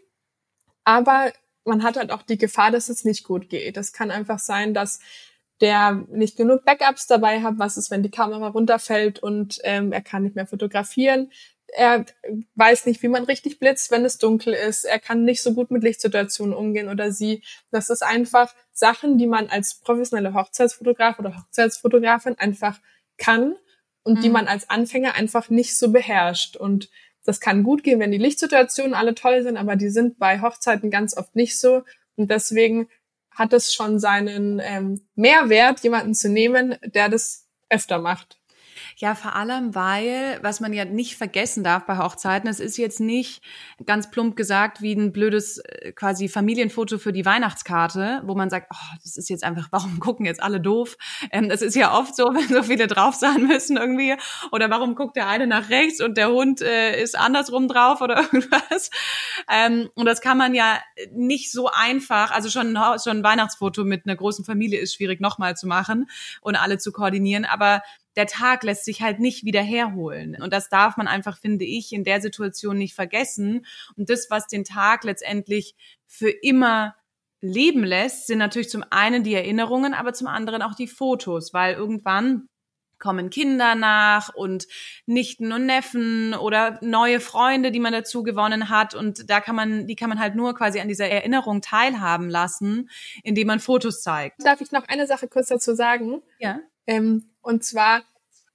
[0.84, 1.32] aber
[1.70, 3.78] man hat halt auch die Gefahr, dass es nicht gut geht.
[3.78, 5.00] Es kann einfach sein, dass
[5.62, 7.56] der nicht genug Backups dabei hat.
[7.58, 11.32] Was ist, wenn die Kamera runterfällt und ähm, er kann nicht mehr fotografieren?
[11.68, 12.06] Er
[12.56, 14.86] weiß nicht, wie man richtig blitzt, wenn es dunkel ist.
[14.86, 17.44] Er kann nicht so gut mit Lichtsituationen umgehen oder sie.
[17.72, 22.80] Das ist einfach Sachen, die man als professionelle Hochzeitsfotograf oder Hochzeitsfotografin einfach
[23.18, 23.56] kann
[24.04, 24.22] und mhm.
[24.22, 26.56] die man als Anfänger einfach nicht so beherrscht.
[26.56, 26.90] Und
[27.30, 30.90] das kann gut gehen, wenn die Lichtsituationen alle toll sind, aber die sind bei Hochzeiten
[30.90, 31.84] ganz oft nicht so.
[32.16, 32.90] Und deswegen
[33.30, 38.40] hat es schon seinen ähm, Mehrwert, jemanden zu nehmen, der das öfter macht.
[39.02, 43.00] Ja, vor allem, weil, was man ja nicht vergessen darf bei Hochzeiten, es ist jetzt
[43.00, 43.42] nicht
[43.86, 48.68] ganz plump gesagt wie ein blödes äh, quasi Familienfoto für die Weihnachtskarte, wo man sagt,
[48.74, 50.98] oh, das ist jetzt einfach, warum gucken jetzt alle doof?
[51.32, 54.18] Ähm, das ist ja oft so, wenn so viele drauf sein müssen irgendwie.
[54.52, 58.18] Oder warum guckt der eine nach rechts und der Hund äh, ist andersrum drauf oder
[58.34, 58.90] irgendwas.
[59.50, 60.78] Ähm, und das kann man ja
[61.14, 65.56] nicht so einfach, also schon, schon ein Weihnachtsfoto mit einer großen Familie ist schwierig nochmal
[65.56, 66.10] zu machen
[66.42, 67.46] und alle zu koordinieren.
[67.46, 67.82] Aber
[68.20, 70.36] der Tag lässt sich halt nicht wieder herholen.
[70.42, 73.66] Und das darf man einfach, finde ich, in der Situation nicht vergessen.
[73.96, 75.74] Und das, was den Tag letztendlich
[76.06, 76.96] für immer
[77.40, 81.76] leben lässt, sind natürlich zum einen die Erinnerungen, aber zum anderen auch die Fotos, weil
[81.76, 82.50] irgendwann
[83.00, 84.68] kommen Kinder nach und
[85.06, 88.94] Nichten und Neffen oder neue Freunde, die man dazu gewonnen hat.
[88.96, 92.90] Und da kann man, die kann man halt nur quasi an dieser Erinnerung teilhaben lassen,
[93.24, 94.44] indem man Fotos zeigt.
[94.44, 96.22] Darf ich noch eine Sache kurz dazu sagen?
[96.40, 96.60] Ja.
[96.90, 98.02] Ähm, und zwar,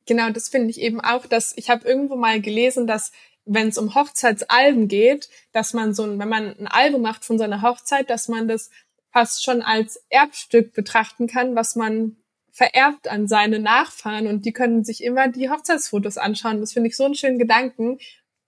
[0.07, 3.13] genau, das finde ich eben auch, dass ich habe irgendwo mal gelesen, dass
[3.45, 7.39] wenn es um Hochzeitsalben geht, dass man so ein, wenn man ein Album macht von
[7.39, 8.71] seiner Hochzeit, dass man das
[9.13, 12.17] fast schon als Erbstück betrachten kann, was man
[12.51, 16.61] vererbt an seine Nachfahren und die können sich immer die Hochzeitsfotos anschauen.
[16.61, 17.99] Das finde ich so einen schönen Gedanken.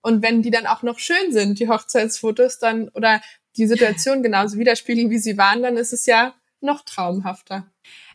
[0.01, 3.21] Und wenn die dann auch noch schön sind, die Hochzeitsfotos, dann oder
[3.55, 7.71] die Situation genauso widerspiegeln, wie sie waren, dann ist es ja noch traumhafter.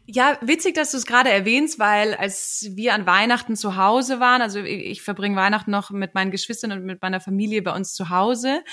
[0.06, 4.42] Ja, witzig, dass du es gerade erwähnst, weil als wir an Weihnachten zu Hause waren,
[4.42, 8.10] also ich verbringe Weihnachten noch mit meinen Geschwistern und mit meiner Familie bei uns zu
[8.10, 8.64] Hause,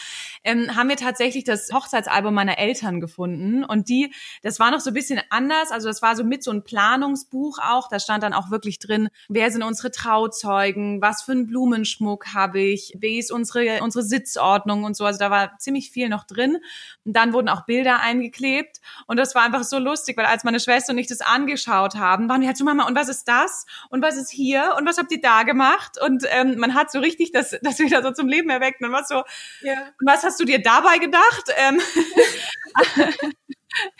[0.44, 3.63] ähm, haben wir tatsächlich das Hochzeitsalbum meiner Eltern gefunden.
[3.63, 4.12] Und die,
[4.42, 5.72] das war noch so ein bisschen anders.
[5.72, 7.89] Also das war so mit so ein Planungsbuch auch.
[7.89, 12.60] Da stand dann auch wirklich drin, wer sind unsere Trauzeugen, was für einen Blumenschmuck habe
[12.60, 15.06] ich, wie ist unsere, unsere Sitzordnung und so.
[15.06, 16.58] Also da war ziemlich viel noch drin.
[17.06, 18.82] Und dann wurden auch Bilder eingeklebt.
[19.06, 21.95] Und das war einfach so lustig, weil als meine Schwester und ich das das angeschaut
[21.95, 23.65] haben, waren wir halt so, Mama, und was ist das?
[23.89, 24.75] Und was ist hier?
[24.77, 25.97] Und was habt ihr da gemacht?
[26.01, 28.82] Und ähm, man hat so richtig das, das wieder so zum Leben erweckt.
[28.82, 29.23] Und was so,
[29.62, 29.89] ja.
[30.03, 31.43] was hast du dir dabei gedacht?
[31.58, 31.82] Ähm,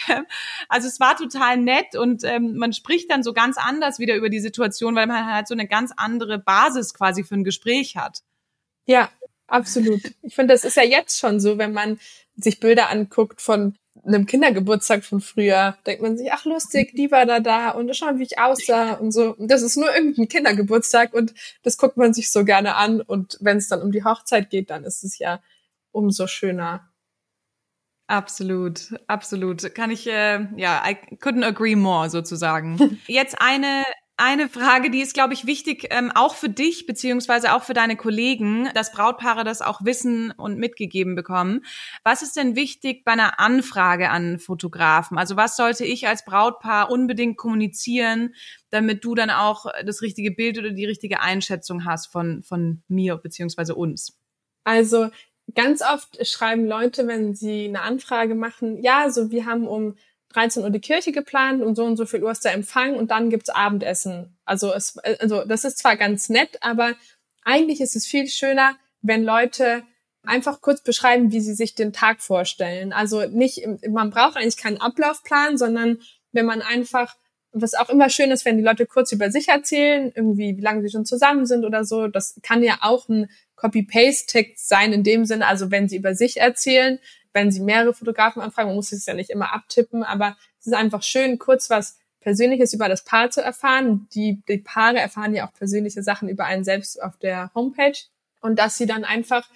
[0.70, 4.30] also es war total nett und ähm, man spricht dann so ganz anders wieder über
[4.30, 8.20] die Situation, weil man halt so eine ganz andere Basis quasi für ein Gespräch hat.
[8.86, 9.10] Ja,
[9.48, 10.02] absolut.
[10.22, 12.00] Ich finde, das ist ja jetzt schon so, wenn man
[12.36, 17.26] sich Bilder anguckt von einem Kindergeburtstag von früher denkt man sich, ach lustig, die war
[17.26, 19.36] da da und schau, wie ich aussah und so.
[19.36, 21.34] Und das ist nur irgendein Kindergeburtstag und
[21.64, 23.02] das guckt man sich so gerne an.
[23.02, 25.42] Und wenn es dann um die Hochzeit geht, dann ist es ja
[25.92, 26.90] umso schöner.
[28.08, 29.76] Absolut, absolut.
[29.76, 33.00] Kann ich, äh, ja, I couldn't agree more sozusagen.
[33.08, 33.84] Jetzt eine
[34.20, 37.96] eine Frage, die ist, glaube ich, wichtig, ähm, auch für dich beziehungsweise auch für deine
[37.96, 41.62] Kollegen, dass Brautpaare das auch wissen und mitgegeben bekommen.
[42.04, 45.18] Was ist denn wichtig bei einer Anfrage an Fotografen?
[45.18, 48.36] Also was sollte ich als Brautpaar unbedingt kommunizieren,
[48.70, 53.16] damit du dann auch das richtige Bild oder die richtige Einschätzung hast von, von mir
[53.16, 54.20] beziehungsweise uns?
[54.66, 55.10] Also
[55.56, 59.96] ganz oft schreiben Leute, wenn sie eine Anfrage machen, ja, so wir haben um
[60.34, 63.12] 13 Uhr die Kirche geplant und so und so viel Uhr ist der Empfang und
[63.12, 64.38] dann gibt's Abendessen.
[64.46, 66.94] Also es, also das ist zwar ganz nett, aber
[67.44, 69.84] eigentlich ist es viel schöner, wenn Leute
[70.24, 72.94] einfach kurz beschreiben, wie sie sich den Tag vorstellen.
[72.94, 76.00] Also nicht, man braucht eigentlich keinen Ablaufplan, sondern
[76.32, 77.16] wenn man einfach,
[77.52, 80.82] was auch immer schön ist, wenn die Leute kurz über sich erzählen, irgendwie, wie lange
[80.82, 82.08] sie schon zusammen sind oder so.
[82.08, 86.40] Das kann ja auch ein Copy-Paste-Text sein in dem Sinne, also wenn sie über sich
[86.40, 87.00] erzählen,
[87.34, 90.74] wenn sie mehrere Fotografen anfragen, man muss es ja nicht immer abtippen, aber es ist
[90.74, 94.08] einfach schön, kurz was Persönliches über das Paar zu erfahren.
[94.14, 97.98] Die, die Paare erfahren ja auch persönliche Sachen über einen selbst auf der Homepage
[98.42, 99.48] und dass sie dann einfach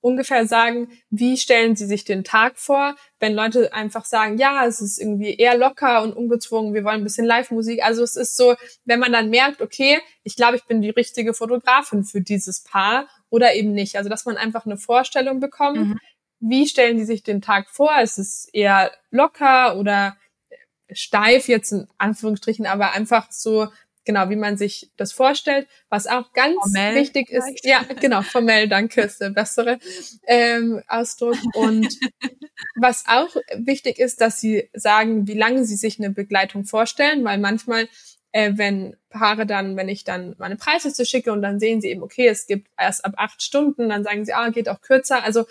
[0.00, 4.80] ungefähr sagen, wie stellen sie sich den Tag vor, wenn Leute einfach sagen, ja, es
[4.80, 7.82] ist irgendwie eher locker und ungezwungen, wir wollen ein bisschen Live-Musik.
[7.82, 11.34] Also es ist so, wenn man dann merkt, okay, ich glaube, ich bin die richtige
[11.34, 13.96] Fotografin für dieses Paar oder eben nicht.
[13.96, 15.98] Also dass man einfach eine Vorstellung bekommt, mhm
[16.40, 18.00] wie stellen die sich den Tag vor?
[18.00, 20.16] Ist es eher locker oder
[20.90, 23.68] steif jetzt in Anführungsstrichen, aber einfach so
[24.08, 25.68] genau, wie man sich das vorstellt.
[25.90, 27.66] Was auch ganz formell wichtig ist, vielleicht.
[27.66, 29.78] ja, genau, formell, danke, ist der bessere
[30.26, 31.36] ähm, Ausdruck.
[31.54, 31.86] Und
[32.80, 37.36] was auch wichtig ist, dass sie sagen, wie lange sie sich eine Begleitung vorstellen, weil
[37.36, 37.86] manchmal
[38.32, 42.02] äh, wenn Paare dann, wenn ich dann meine Preisliste schicke und dann sehen sie eben,
[42.02, 45.22] okay, es gibt erst ab acht Stunden, dann sagen sie, ah, geht auch kürzer.
[45.22, 45.44] Also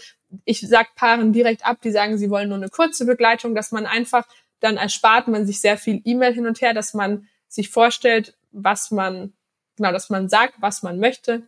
[0.46, 3.86] ich sag Paaren direkt ab, die sagen, sie wollen nur eine kurze Begleitung, dass man
[3.86, 4.28] einfach,
[4.60, 8.92] dann erspart man sich sehr viel E-Mail hin und her, dass man sich vorstellt, was
[8.92, 9.34] man,
[9.76, 11.48] genau, dass man sagt, was man möchte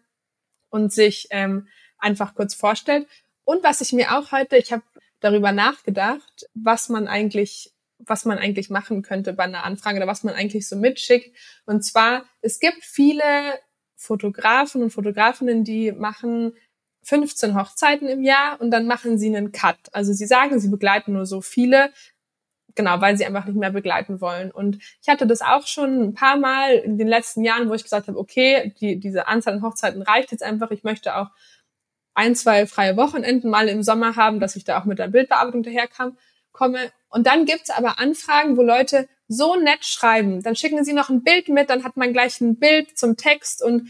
[0.69, 3.07] und sich ähm, einfach kurz vorstellt.
[3.43, 4.83] Und was ich mir auch heute, ich habe
[5.19, 10.23] darüber nachgedacht, was man eigentlich was man eigentlich machen könnte bei einer Anfrage oder was
[10.23, 11.35] man eigentlich so mitschickt.
[11.65, 13.23] Und zwar, es gibt viele
[13.95, 16.53] Fotografen und Fotografinnen, die machen
[17.03, 19.77] 15 Hochzeiten im Jahr und dann machen sie einen Cut.
[19.91, 21.91] Also sie sagen, sie begleiten nur so viele,
[22.75, 24.51] genau, weil sie einfach nicht mehr begleiten wollen.
[24.51, 27.83] Und ich hatte das auch schon ein paar Mal in den letzten Jahren, wo ich
[27.83, 30.71] gesagt habe, okay, die, diese Anzahl an Hochzeiten reicht jetzt einfach.
[30.71, 31.29] Ich möchte auch
[32.13, 35.63] ein, zwei freie Wochenenden mal im Sommer haben, dass ich da auch mit der Bildbearbeitung
[35.63, 36.17] daherkam
[36.51, 36.91] komme.
[37.09, 40.43] Und dann gibt's aber Anfragen, wo Leute so nett schreiben.
[40.43, 43.63] Dann schicken sie noch ein Bild mit, dann hat man gleich ein Bild zum Text
[43.63, 43.89] und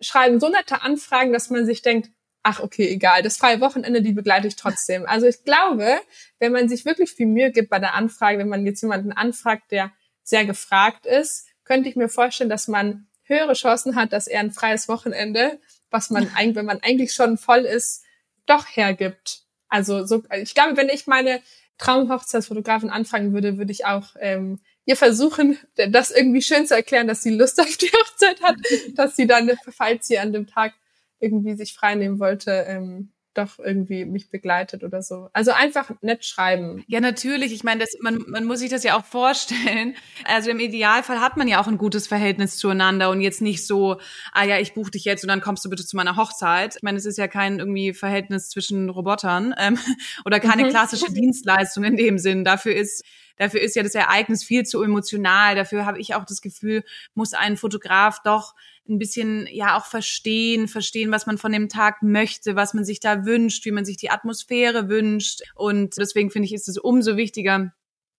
[0.00, 2.10] schreiben so nette Anfragen, dass man sich denkt,
[2.48, 5.04] ach okay, egal, das freie Wochenende, die begleite ich trotzdem.
[5.04, 6.00] Also ich glaube,
[6.38, 9.70] wenn man sich wirklich viel Mühe gibt bei der Anfrage, wenn man jetzt jemanden anfragt,
[9.70, 14.40] der sehr gefragt ist, könnte ich mir vorstellen, dass man höhere Chancen hat, dass er
[14.40, 18.02] ein freies Wochenende, was man eigentlich, wenn man eigentlich schon voll ist,
[18.46, 19.42] doch hergibt.
[19.68, 21.42] Also so, ich glaube, wenn ich meine
[21.76, 27.22] Traumhochzeitsfotografin anfangen würde, würde ich auch ähm, ihr versuchen, das irgendwie schön zu erklären, dass
[27.22, 28.56] sie Lust auf die Hochzeit hat,
[28.94, 30.72] dass sie dann, falls sie an dem Tag
[31.20, 35.28] irgendwie sich freinehmen wollte, ähm, doch irgendwie mich begleitet oder so.
[35.32, 36.84] Also einfach nett schreiben.
[36.88, 37.52] Ja, natürlich.
[37.52, 39.94] Ich meine, das, man, man muss sich das ja auch vorstellen.
[40.24, 43.98] Also im Idealfall hat man ja auch ein gutes Verhältnis zueinander und jetzt nicht so,
[44.32, 46.76] ah ja, ich buche dich jetzt und dann kommst du bitte zu meiner Hochzeit.
[46.76, 49.78] Ich meine, es ist ja kein irgendwie Verhältnis zwischen Robotern ähm,
[50.24, 50.70] oder keine mhm.
[50.70, 52.44] klassische Dienstleistung in dem Sinn.
[52.44, 53.04] Dafür ist
[53.36, 55.54] dafür ist ja das Ereignis viel zu emotional.
[55.54, 56.82] Dafür habe ich auch das Gefühl,
[57.14, 58.54] muss ein Fotograf doch
[58.88, 63.00] ein bisschen ja auch verstehen, verstehen, was man von dem Tag möchte, was man sich
[63.00, 65.42] da wünscht, wie man sich die Atmosphäre wünscht.
[65.54, 67.72] Und deswegen finde ich, ist es umso wichtiger,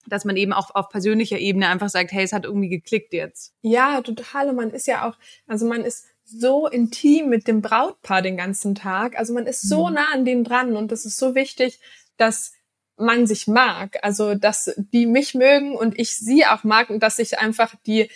[0.08, 3.54] dass man eben auch auf persönlicher Ebene einfach sagt, hey, es hat irgendwie geklickt jetzt.
[3.62, 4.50] Ja, total.
[4.50, 8.76] Und man ist ja auch, also man ist so intim mit dem Brautpaar den ganzen
[8.76, 9.18] Tag.
[9.18, 9.96] Also man ist so mhm.
[9.96, 11.80] nah an denen dran und das ist so wichtig,
[12.18, 12.54] dass
[13.00, 13.98] man sich mag.
[14.04, 18.10] Also, dass die mich mögen und ich sie auch mag und dass ich einfach die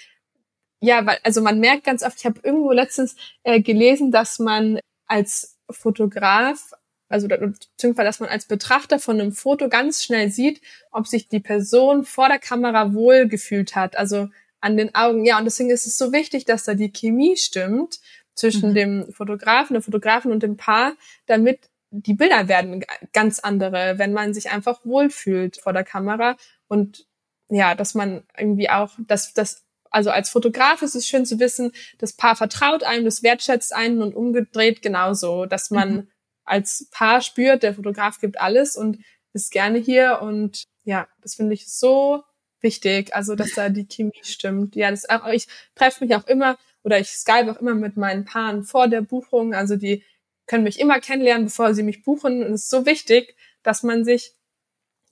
[0.83, 4.79] ja, weil, also man merkt ganz oft, ich habe irgendwo letztens äh, gelesen, dass man
[5.05, 6.73] als Fotograf,
[7.07, 11.39] also beziehungsweise dass man als Betrachter von einem Foto ganz schnell sieht, ob sich die
[11.39, 14.27] Person vor der Kamera wohl gefühlt hat, also
[14.59, 15.23] an den Augen.
[15.23, 18.01] Ja, und deswegen ist es so wichtig, dass da die Chemie stimmt
[18.35, 18.75] zwischen mhm.
[18.75, 20.95] dem Fotografen, der Fotografin und dem Paar,
[21.27, 26.35] damit die Bilder werden ganz andere, wenn man sich einfach wohlfühlt vor der Kamera
[26.67, 27.07] und
[27.47, 29.63] ja, dass man irgendwie auch, dass das
[29.93, 34.01] also als Fotograf ist es schön zu wissen, das Paar vertraut einem, das wertschätzt einen
[34.01, 36.07] und umgedreht genauso, dass man mhm.
[36.45, 38.97] als Paar spürt, der Fotograf gibt alles und
[39.33, 42.23] ist gerne hier und ja, das finde ich so
[42.59, 44.75] wichtig, also dass da die Chemie stimmt.
[44.75, 48.25] Ja, das auch, ich treffe mich auch immer oder ich skype auch immer mit meinen
[48.25, 50.03] Paaren vor der Buchung, also die
[50.47, 54.03] können mich immer kennenlernen, bevor sie mich buchen und es ist so wichtig, dass man
[54.03, 54.33] sich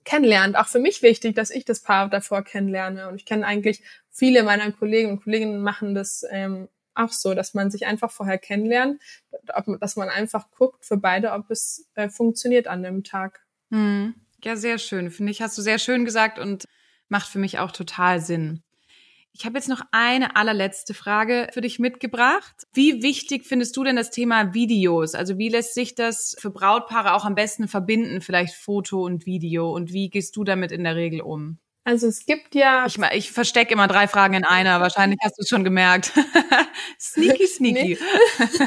[0.04, 0.56] kennenlernt.
[0.56, 3.08] Auch für mich wichtig, dass ich das Paar davor kennenlerne.
[3.08, 7.54] Und ich kenne eigentlich viele meiner Kollegen und Kolleginnen machen das ähm, auch so, dass
[7.54, 9.00] man sich einfach vorher kennenlernt,
[9.80, 13.40] dass man einfach guckt für beide, ob es äh, funktioniert an dem Tag.
[13.70, 14.14] Hm.
[14.44, 15.10] Ja, sehr schön.
[15.10, 16.66] Finde ich, hast du sehr schön gesagt und
[17.08, 18.62] macht für mich auch total Sinn.
[19.34, 22.54] Ich habe jetzt noch eine allerletzte Frage für dich mitgebracht.
[22.74, 25.14] Wie wichtig findest du denn das Thema Videos?
[25.14, 29.72] Also wie lässt sich das für Brautpaare auch am besten verbinden, vielleicht Foto und Video?
[29.72, 31.58] Und wie gehst du damit in der Regel um?
[31.84, 32.86] Also es gibt ja.
[32.86, 34.80] Ich, ich verstecke immer drei Fragen in einer.
[34.80, 36.12] Wahrscheinlich hast du es schon gemerkt.
[37.00, 37.98] sneaky, sneaky.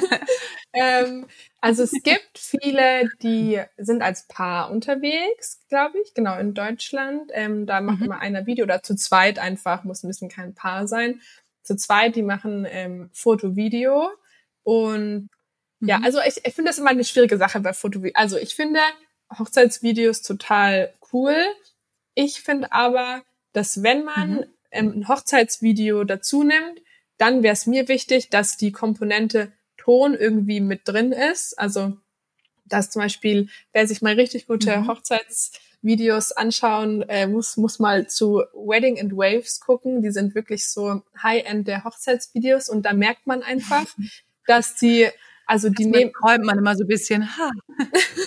[0.73, 1.25] ähm,
[1.61, 7.31] also es gibt viele, die sind als Paar unterwegs, glaube ich, genau in Deutschland.
[7.33, 8.05] Ähm, da macht mhm.
[8.05, 11.21] immer einer Video oder zu zweit einfach, muss ein bisschen kein Paar sein.
[11.63, 14.09] Zu zweit, die machen ähm, Foto-Video.
[14.63, 15.29] Und
[15.79, 15.87] mhm.
[15.87, 18.01] ja, also ich, ich finde das immer eine schwierige Sache bei Foto.
[18.13, 18.81] Also ich finde
[19.39, 21.35] Hochzeitsvideos total cool
[22.15, 23.23] ich finde aber,
[23.53, 24.45] dass wenn man mhm.
[24.71, 26.81] ein Hochzeitsvideo dazu nimmt,
[27.17, 31.57] dann wäre es mir wichtig, dass die Komponente Ton irgendwie mit drin ist.
[31.59, 31.97] Also,
[32.65, 34.87] dass zum Beispiel, wer sich mal richtig gute mhm.
[34.87, 40.01] Hochzeitsvideos anschauen, äh, muss, muss mal zu Wedding and Waves gucken.
[40.01, 43.85] Die sind wirklich so High-End der Hochzeitsvideos und da merkt man einfach,
[44.47, 45.07] dass die,
[45.45, 46.11] also die nehmen.
[46.19, 47.51] Träumt man immer so ein bisschen, ha.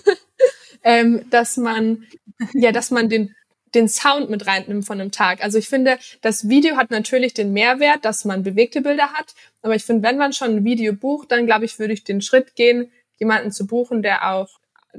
[0.84, 2.06] ähm, dass man,
[2.54, 3.34] ja, dass man den
[3.74, 5.42] den Sound mit reinnimmt von einem Tag.
[5.42, 9.34] Also ich finde, das Video hat natürlich den Mehrwert, dass man bewegte Bilder hat.
[9.62, 12.22] Aber ich finde, wenn man schon ein Video bucht, dann glaube ich, würde ich den
[12.22, 14.48] Schritt gehen, jemanden zu buchen, der auch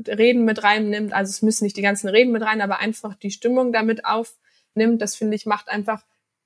[0.07, 1.13] Reden mit reinnimmt.
[1.13, 5.01] Also es müssen nicht die ganzen Reden mit rein, aber einfach die Stimmung damit aufnimmt.
[5.01, 6.03] Das finde ich macht einfach,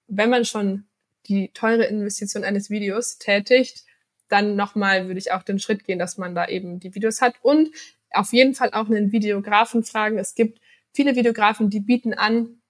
[0.07, 0.85] wenn man schon
[1.27, 3.85] die teure Investition eines Videos tätigt,
[4.29, 7.35] dann nochmal würde ich auch den Schritt gehen, dass man da eben die Videos hat
[7.41, 7.69] und
[8.11, 10.17] auf jeden Fall auch einen Videografen fragen.
[10.17, 10.59] Es gibt
[10.93, 12.61] viele Videografen, die bieten an,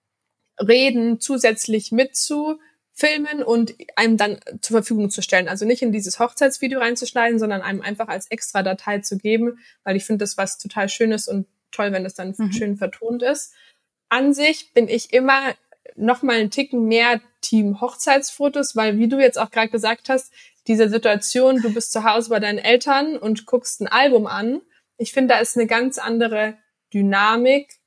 [0.60, 5.48] Reden zusätzlich mitzufilmen und einem dann zur Verfügung zu stellen.
[5.48, 9.96] Also nicht in dieses Hochzeitsvideo reinzuschneiden, sondern einem einfach als extra Datei zu geben, weil
[9.96, 12.52] ich finde das was total Schönes und toll, wenn das dann mhm.
[12.52, 13.54] schön vertont ist.
[14.10, 15.42] An sich bin ich immer
[15.96, 20.32] noch mal einen Ticken mehr Team Hochzeitsfotos, weil wie du jetzt auch gerade gesagt hast,
[20.68, 24.62] diese Situation, du bist zu Hause bei deinen Eltern und guckst ein Album an.
[24.98, 26.58] Ich finde, da ist eine ganz andere
[26.94, 27.80] Dynamik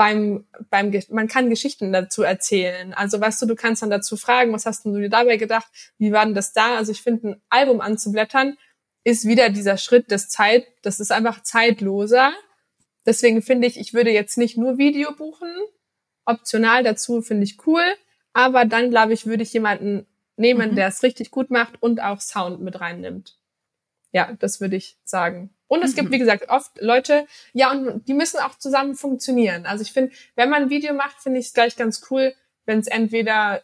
[0.00, 2.94] beim, beim, man kann Geschichten dazu erzählen.
[2.94, 5.66] Also weißt du, du kannst dann dazu fragen, was hast du dir dabei gedacht?
[5.98, 6.76] Wie war denn das da?
[6.76, 8.56] Also ich finde, ein Album anzublättern
[9.04, 12.32] ist wieder dieser Schritt des Zeit, das ist einfach zeitloser.
[13.04, 15.54] Deswegen finde ich, ich würde jetzt nicht nur Video buchen.
[16.24, 17.84] Optional dazu finde ich cool.
[18.32, 20.06] Aber dann, glaube ich, würde ich jemanden
[20.38, 20.76] nehmen, mhm.
[20.76, 23.36] der es richtig gut macht und auch Sound mit reinnimmt.
[24.12, 25.54] Ja, das würde ich sagen.
[25.68, 29.66] Und es gibt, wie gesagt, oft Leute, ja, und die müssen auch zusammen funktionieren.
[29.66, 32.34] Also ich finde, wenn man ein Video macht, finde ich es gleich ganz cool,
[32.66, 33.62] wenn es entweder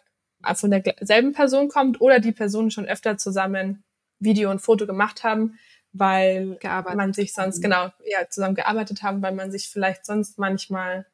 [0.55, 3.83] von derselben Person kommt oder die Personen schon öfter zusammen
[4.21, 5.59] Video und Foto gemacht haben,
[5.93, 10.39] weil gearbeitet man sich sonst, genau, ja, zusammen gearbeitet haben, weil man sich vielleicht sonst
[10.39, 11.07] manchmal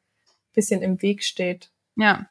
[0.53, 1.71] bisschen im Weg steht.
[1.95, 2.29] Ja.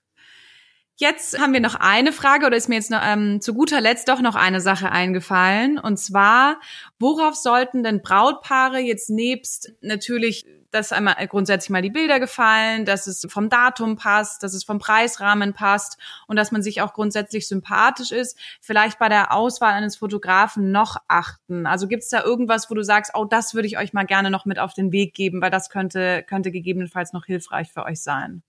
[0.97, 4.09] Jetzt haben wir noch eine Frage oder ist mir jetzt noch, ähm, zu guter Letzt
[4.09, 5.79] doch noch eine Sache eingefallen.
[5.79, 6.61] Und zwar,
[6.99, 13.07] worauf sollten denn Brautpaare jetzt nebst natürlich, dass einmal grundsätzlich mal die Bilder gefallen, dass
[13.07, 17.49] es vom Datum passt, dass es vom Preisrahmen passt und dass man sich auch grundsätzlich
[17.49, 21.67] sympathisch ist, vielleicht bei der Auswahl eines Fotografen noch achten?
[21.67, 24.31] Also gibt es da irgendwas, wo du sagst, oh, das würde ich euch mal gerne
[24.31, 28.03] noch mit auf den Weg geben, weil das könnte, könnte gegebenenfalls noch hilfreich für euch
[28.03, 28.43] sein?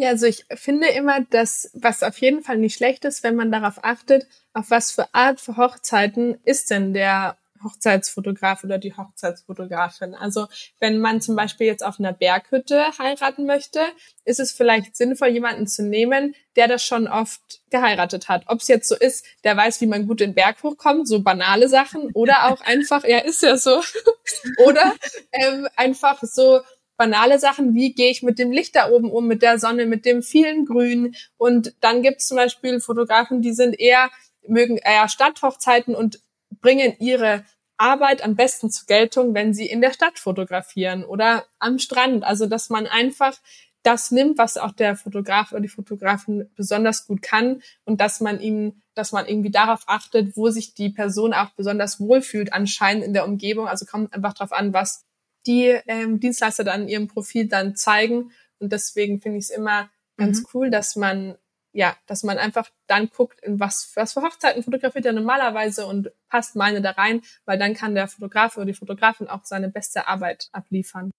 [0.00, 3.52] Ja, also ich finde immer, dass was auf jeden Fall nicht schlecht ist, wenn man
[3.52, 10.14] darauf achtet, auf was für Art für Hochzeiten ist denn der Hochzeitsfotograf oder die Hochzeitsfotografin.
[10.14, 10.46] Also
[10.78, 13.80] wenn man zum Beispiel jetzt auf einer Berghütte heiraten möchte,
[14.24, 18.44] ist es vielleicht sinnvoll, jemanden zu nehmen, der das schon oft geheiratet hat.
[18.46, 21.68] Ob es jetzt so ist, der weiß, wie man gut den Berg hochkommt, so banale
[21.68, 23.82] Sachen, oder auch einfach, ja, ist ja so,
[24.64, 24.94] oder
[25.32, 26.60] ähm, einfach so
[27.00, 30.04] banale Sachen, wie gehe ich mit dem Licht da oben um, mit der Sonne, mit
[30.04, 31.16] dem vielen Grün.
[31.38, 34.10] Und dann gibt es zum Beispiel Fotografen, die sind eher,
[34.46, 36.20] mögen eher Stadthochzeiten und
[36.60, 37.42] bringen ihre
[37.78, 42.22] Arbeit am besten zur Geltung, wenn sie in der Stadt fotografieren oder am Strand.
[42.22, 43.38] Also dass man einfach
[43.82, 48.42] das nimmt, was auch der Fotograf oder die Fotografin besonders gut kann und dass man
[48.42, 53.14] ihm, dass man irgendwie darauf achtet, wo sich die Person auch besonders wohlfühlt anscheinend in
[53.14, 53.68] der Umgebung.
[53.68, 55.06] Also kommt einfach darauf an, was
[55.46, 58.32] die ähm, Dienstleister dann in ihrem Profil dann zeigen.
[58.58, 60.46] Und deswegen finde ich es immer ganz mhm.
[60.54, 61.36] cool, dass man
[61.72, 66.10] ja, dass man einfach dann guckt, in was, was für Hochzeiten fotografiert er normalerweise und
[66.28, 70.08] passt meine da rein, weil dann kann der Fotograf oder die Fotografin auch seine beste
[70.08, 71.12] Arbeit abliefern.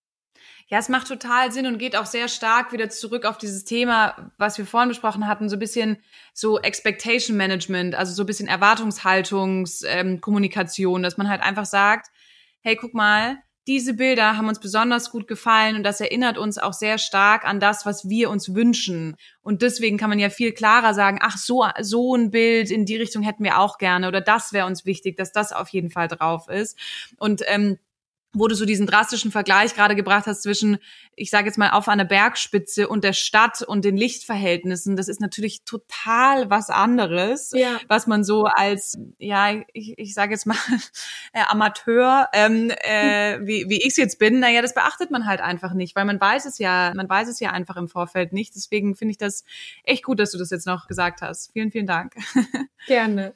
[0.67, 4.31] Ja, es macht total Sinn und geht auch sehr stark wieder zurück auf dieses Thema,
[4.37, 5.97] was wir vorhin besprochen hatten, so ein bisschen
[6.33, 12.07] so Expectation Management, also so ein bisschen Erwartungshaltungskommunikation, ähm, dass man halt einfach sagt,
[12.61, 16.73] hey, guck mal, diese Bilder haben uns besonders gut gefallen und das erinnert uns auch
[16.73, 19.15] sehr stark an das, was wir uns wünschen.
[19.41, 22.95] Und deswegen kann man ja viel klarer sagen, ach, so, so ein Bild in die
[22.97, 26.07] Richtung hätten wir auch gerne oder das wäre uns wichtig, dass das auf jeden Fall
[26.07, 26.77] drauf ist.
[27.17, 27.77] Und ähm,
[28.33, 30.77] wo du so diesen drastischen Vergleich gerade gebracht hast zwischen,
[31.15, 35.19] ich sage jetzt mal, auf einer Bergspitze und der Stadt und den Lichtverhältnissen, das ist
[35.19, 37.79] natürlich total was anderes, ja.
[37.87, 40.55] was man so als, ja, ich, ich sage jetzt mal,
[41.33, 45.41] äh, Amateur, ähm, äh, wie, wie ich es jetzt bin, naja, das beachtet man halt
[45.41, 48.55] einfach nicht, weil man weiß es ja, man weiß es ja einfach im Vorfeld nicht.
[48.55, 49.43] Deswegen finde ich das
[49.83, 51.51] echt gut, dass du das jetzt noch gesagt hast.
[51.51, 52.15] Vielen, vielen Dank.
[52.87, 53.33] Gerne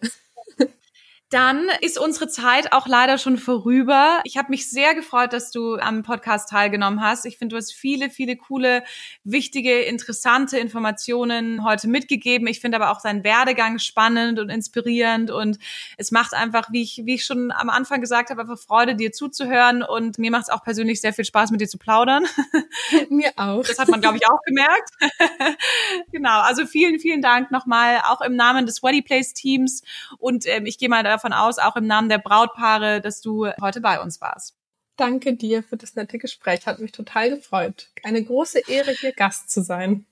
[1.35, 4.21] dann ist unsere Zeit auch leider schon vorüber.
[4.23, 7.25] Ich habe mich sehr gefreut, dass du am Podcast teilgenommen hast.
[7.25, 8.85] Ich finde, du hast viele, viele coole,
[9.25, 12.47] wichtige, interessante Informationen heute mitgegeben.
[12.47, 15.59] Ich finde aber auch deinen Werdegang spannend und inspirierend und
[15.97, 19.11] es macht einfach, wie ich, wie ich schon am Anfang gesagt habe, einfach Freude, dir
[19.11, 22.25] zuzuhören und mir macht es auch persönlich sehr viel Spaß, mit dir zu plaudern.
[23.09, 23.65] Mir auch.
[23.65, 24.89] Das hat man, glaube ich, auch gemerkt.
[26.13, 26.39] genau.
[26.41, 29.83] Also vielen, vielen Dank nochmal, auch im Namen des Sweaty Place Teams
[30.17, 33.81] und ähm, ich gehe mal davon aus, auch im Namen der Brautpaare, dass du heute
[33.81, 34.57] bei uns warst.
[34.97, 36.65] Danke dir für das nette Gespräch.
[36.67, 37.89] Hat mich total gefreut.
[38.03, 40.05] Eine große Ehre, hier Gast zu sein.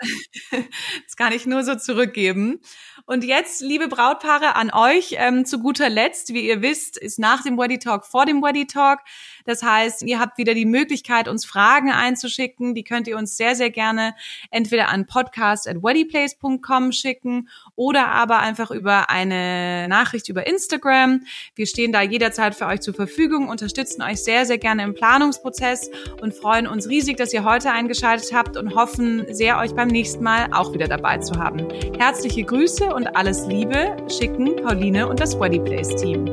[0.50, 2.60] das kann ich nur so zurückgeben.
[3.06, 7.42] Und jetzt, liebe Brautpaare, an euch ähm, zu guter Letzt, wie ihr wisst, ist nach
[7.42, 9.00] dem Wedding Talk vor dem Wedding Talk.
[9.46, 12.74] Das heißt, ihr habt wieder die Möglichkeit, uns Fragen einzuschicken.
[12.74, 14.14] Die könnt ihr uns sehr, sehr gerne
[14.50, 21.22] entweder an podcast@weddyplace.com schicken oder aber einfach über eine Nachricht über Instagram.
[21.54, 25.90] Wir stehen da jederzeit für euch zur Verfügung, unterstützen euch sehr, sehr gerne im Planungsprozess
[26.20, 30.22] und freuen uns riesig, dass ihr heute eingeschaltet habt und hoffen sehr, euch beim nächsten
[30.22, 31.66] Mal auch wieder dabei zu haben.
[31.98, 36.26] Herzliche Grüße und alles Liebe schicken Pauline und das Weddy Place Team.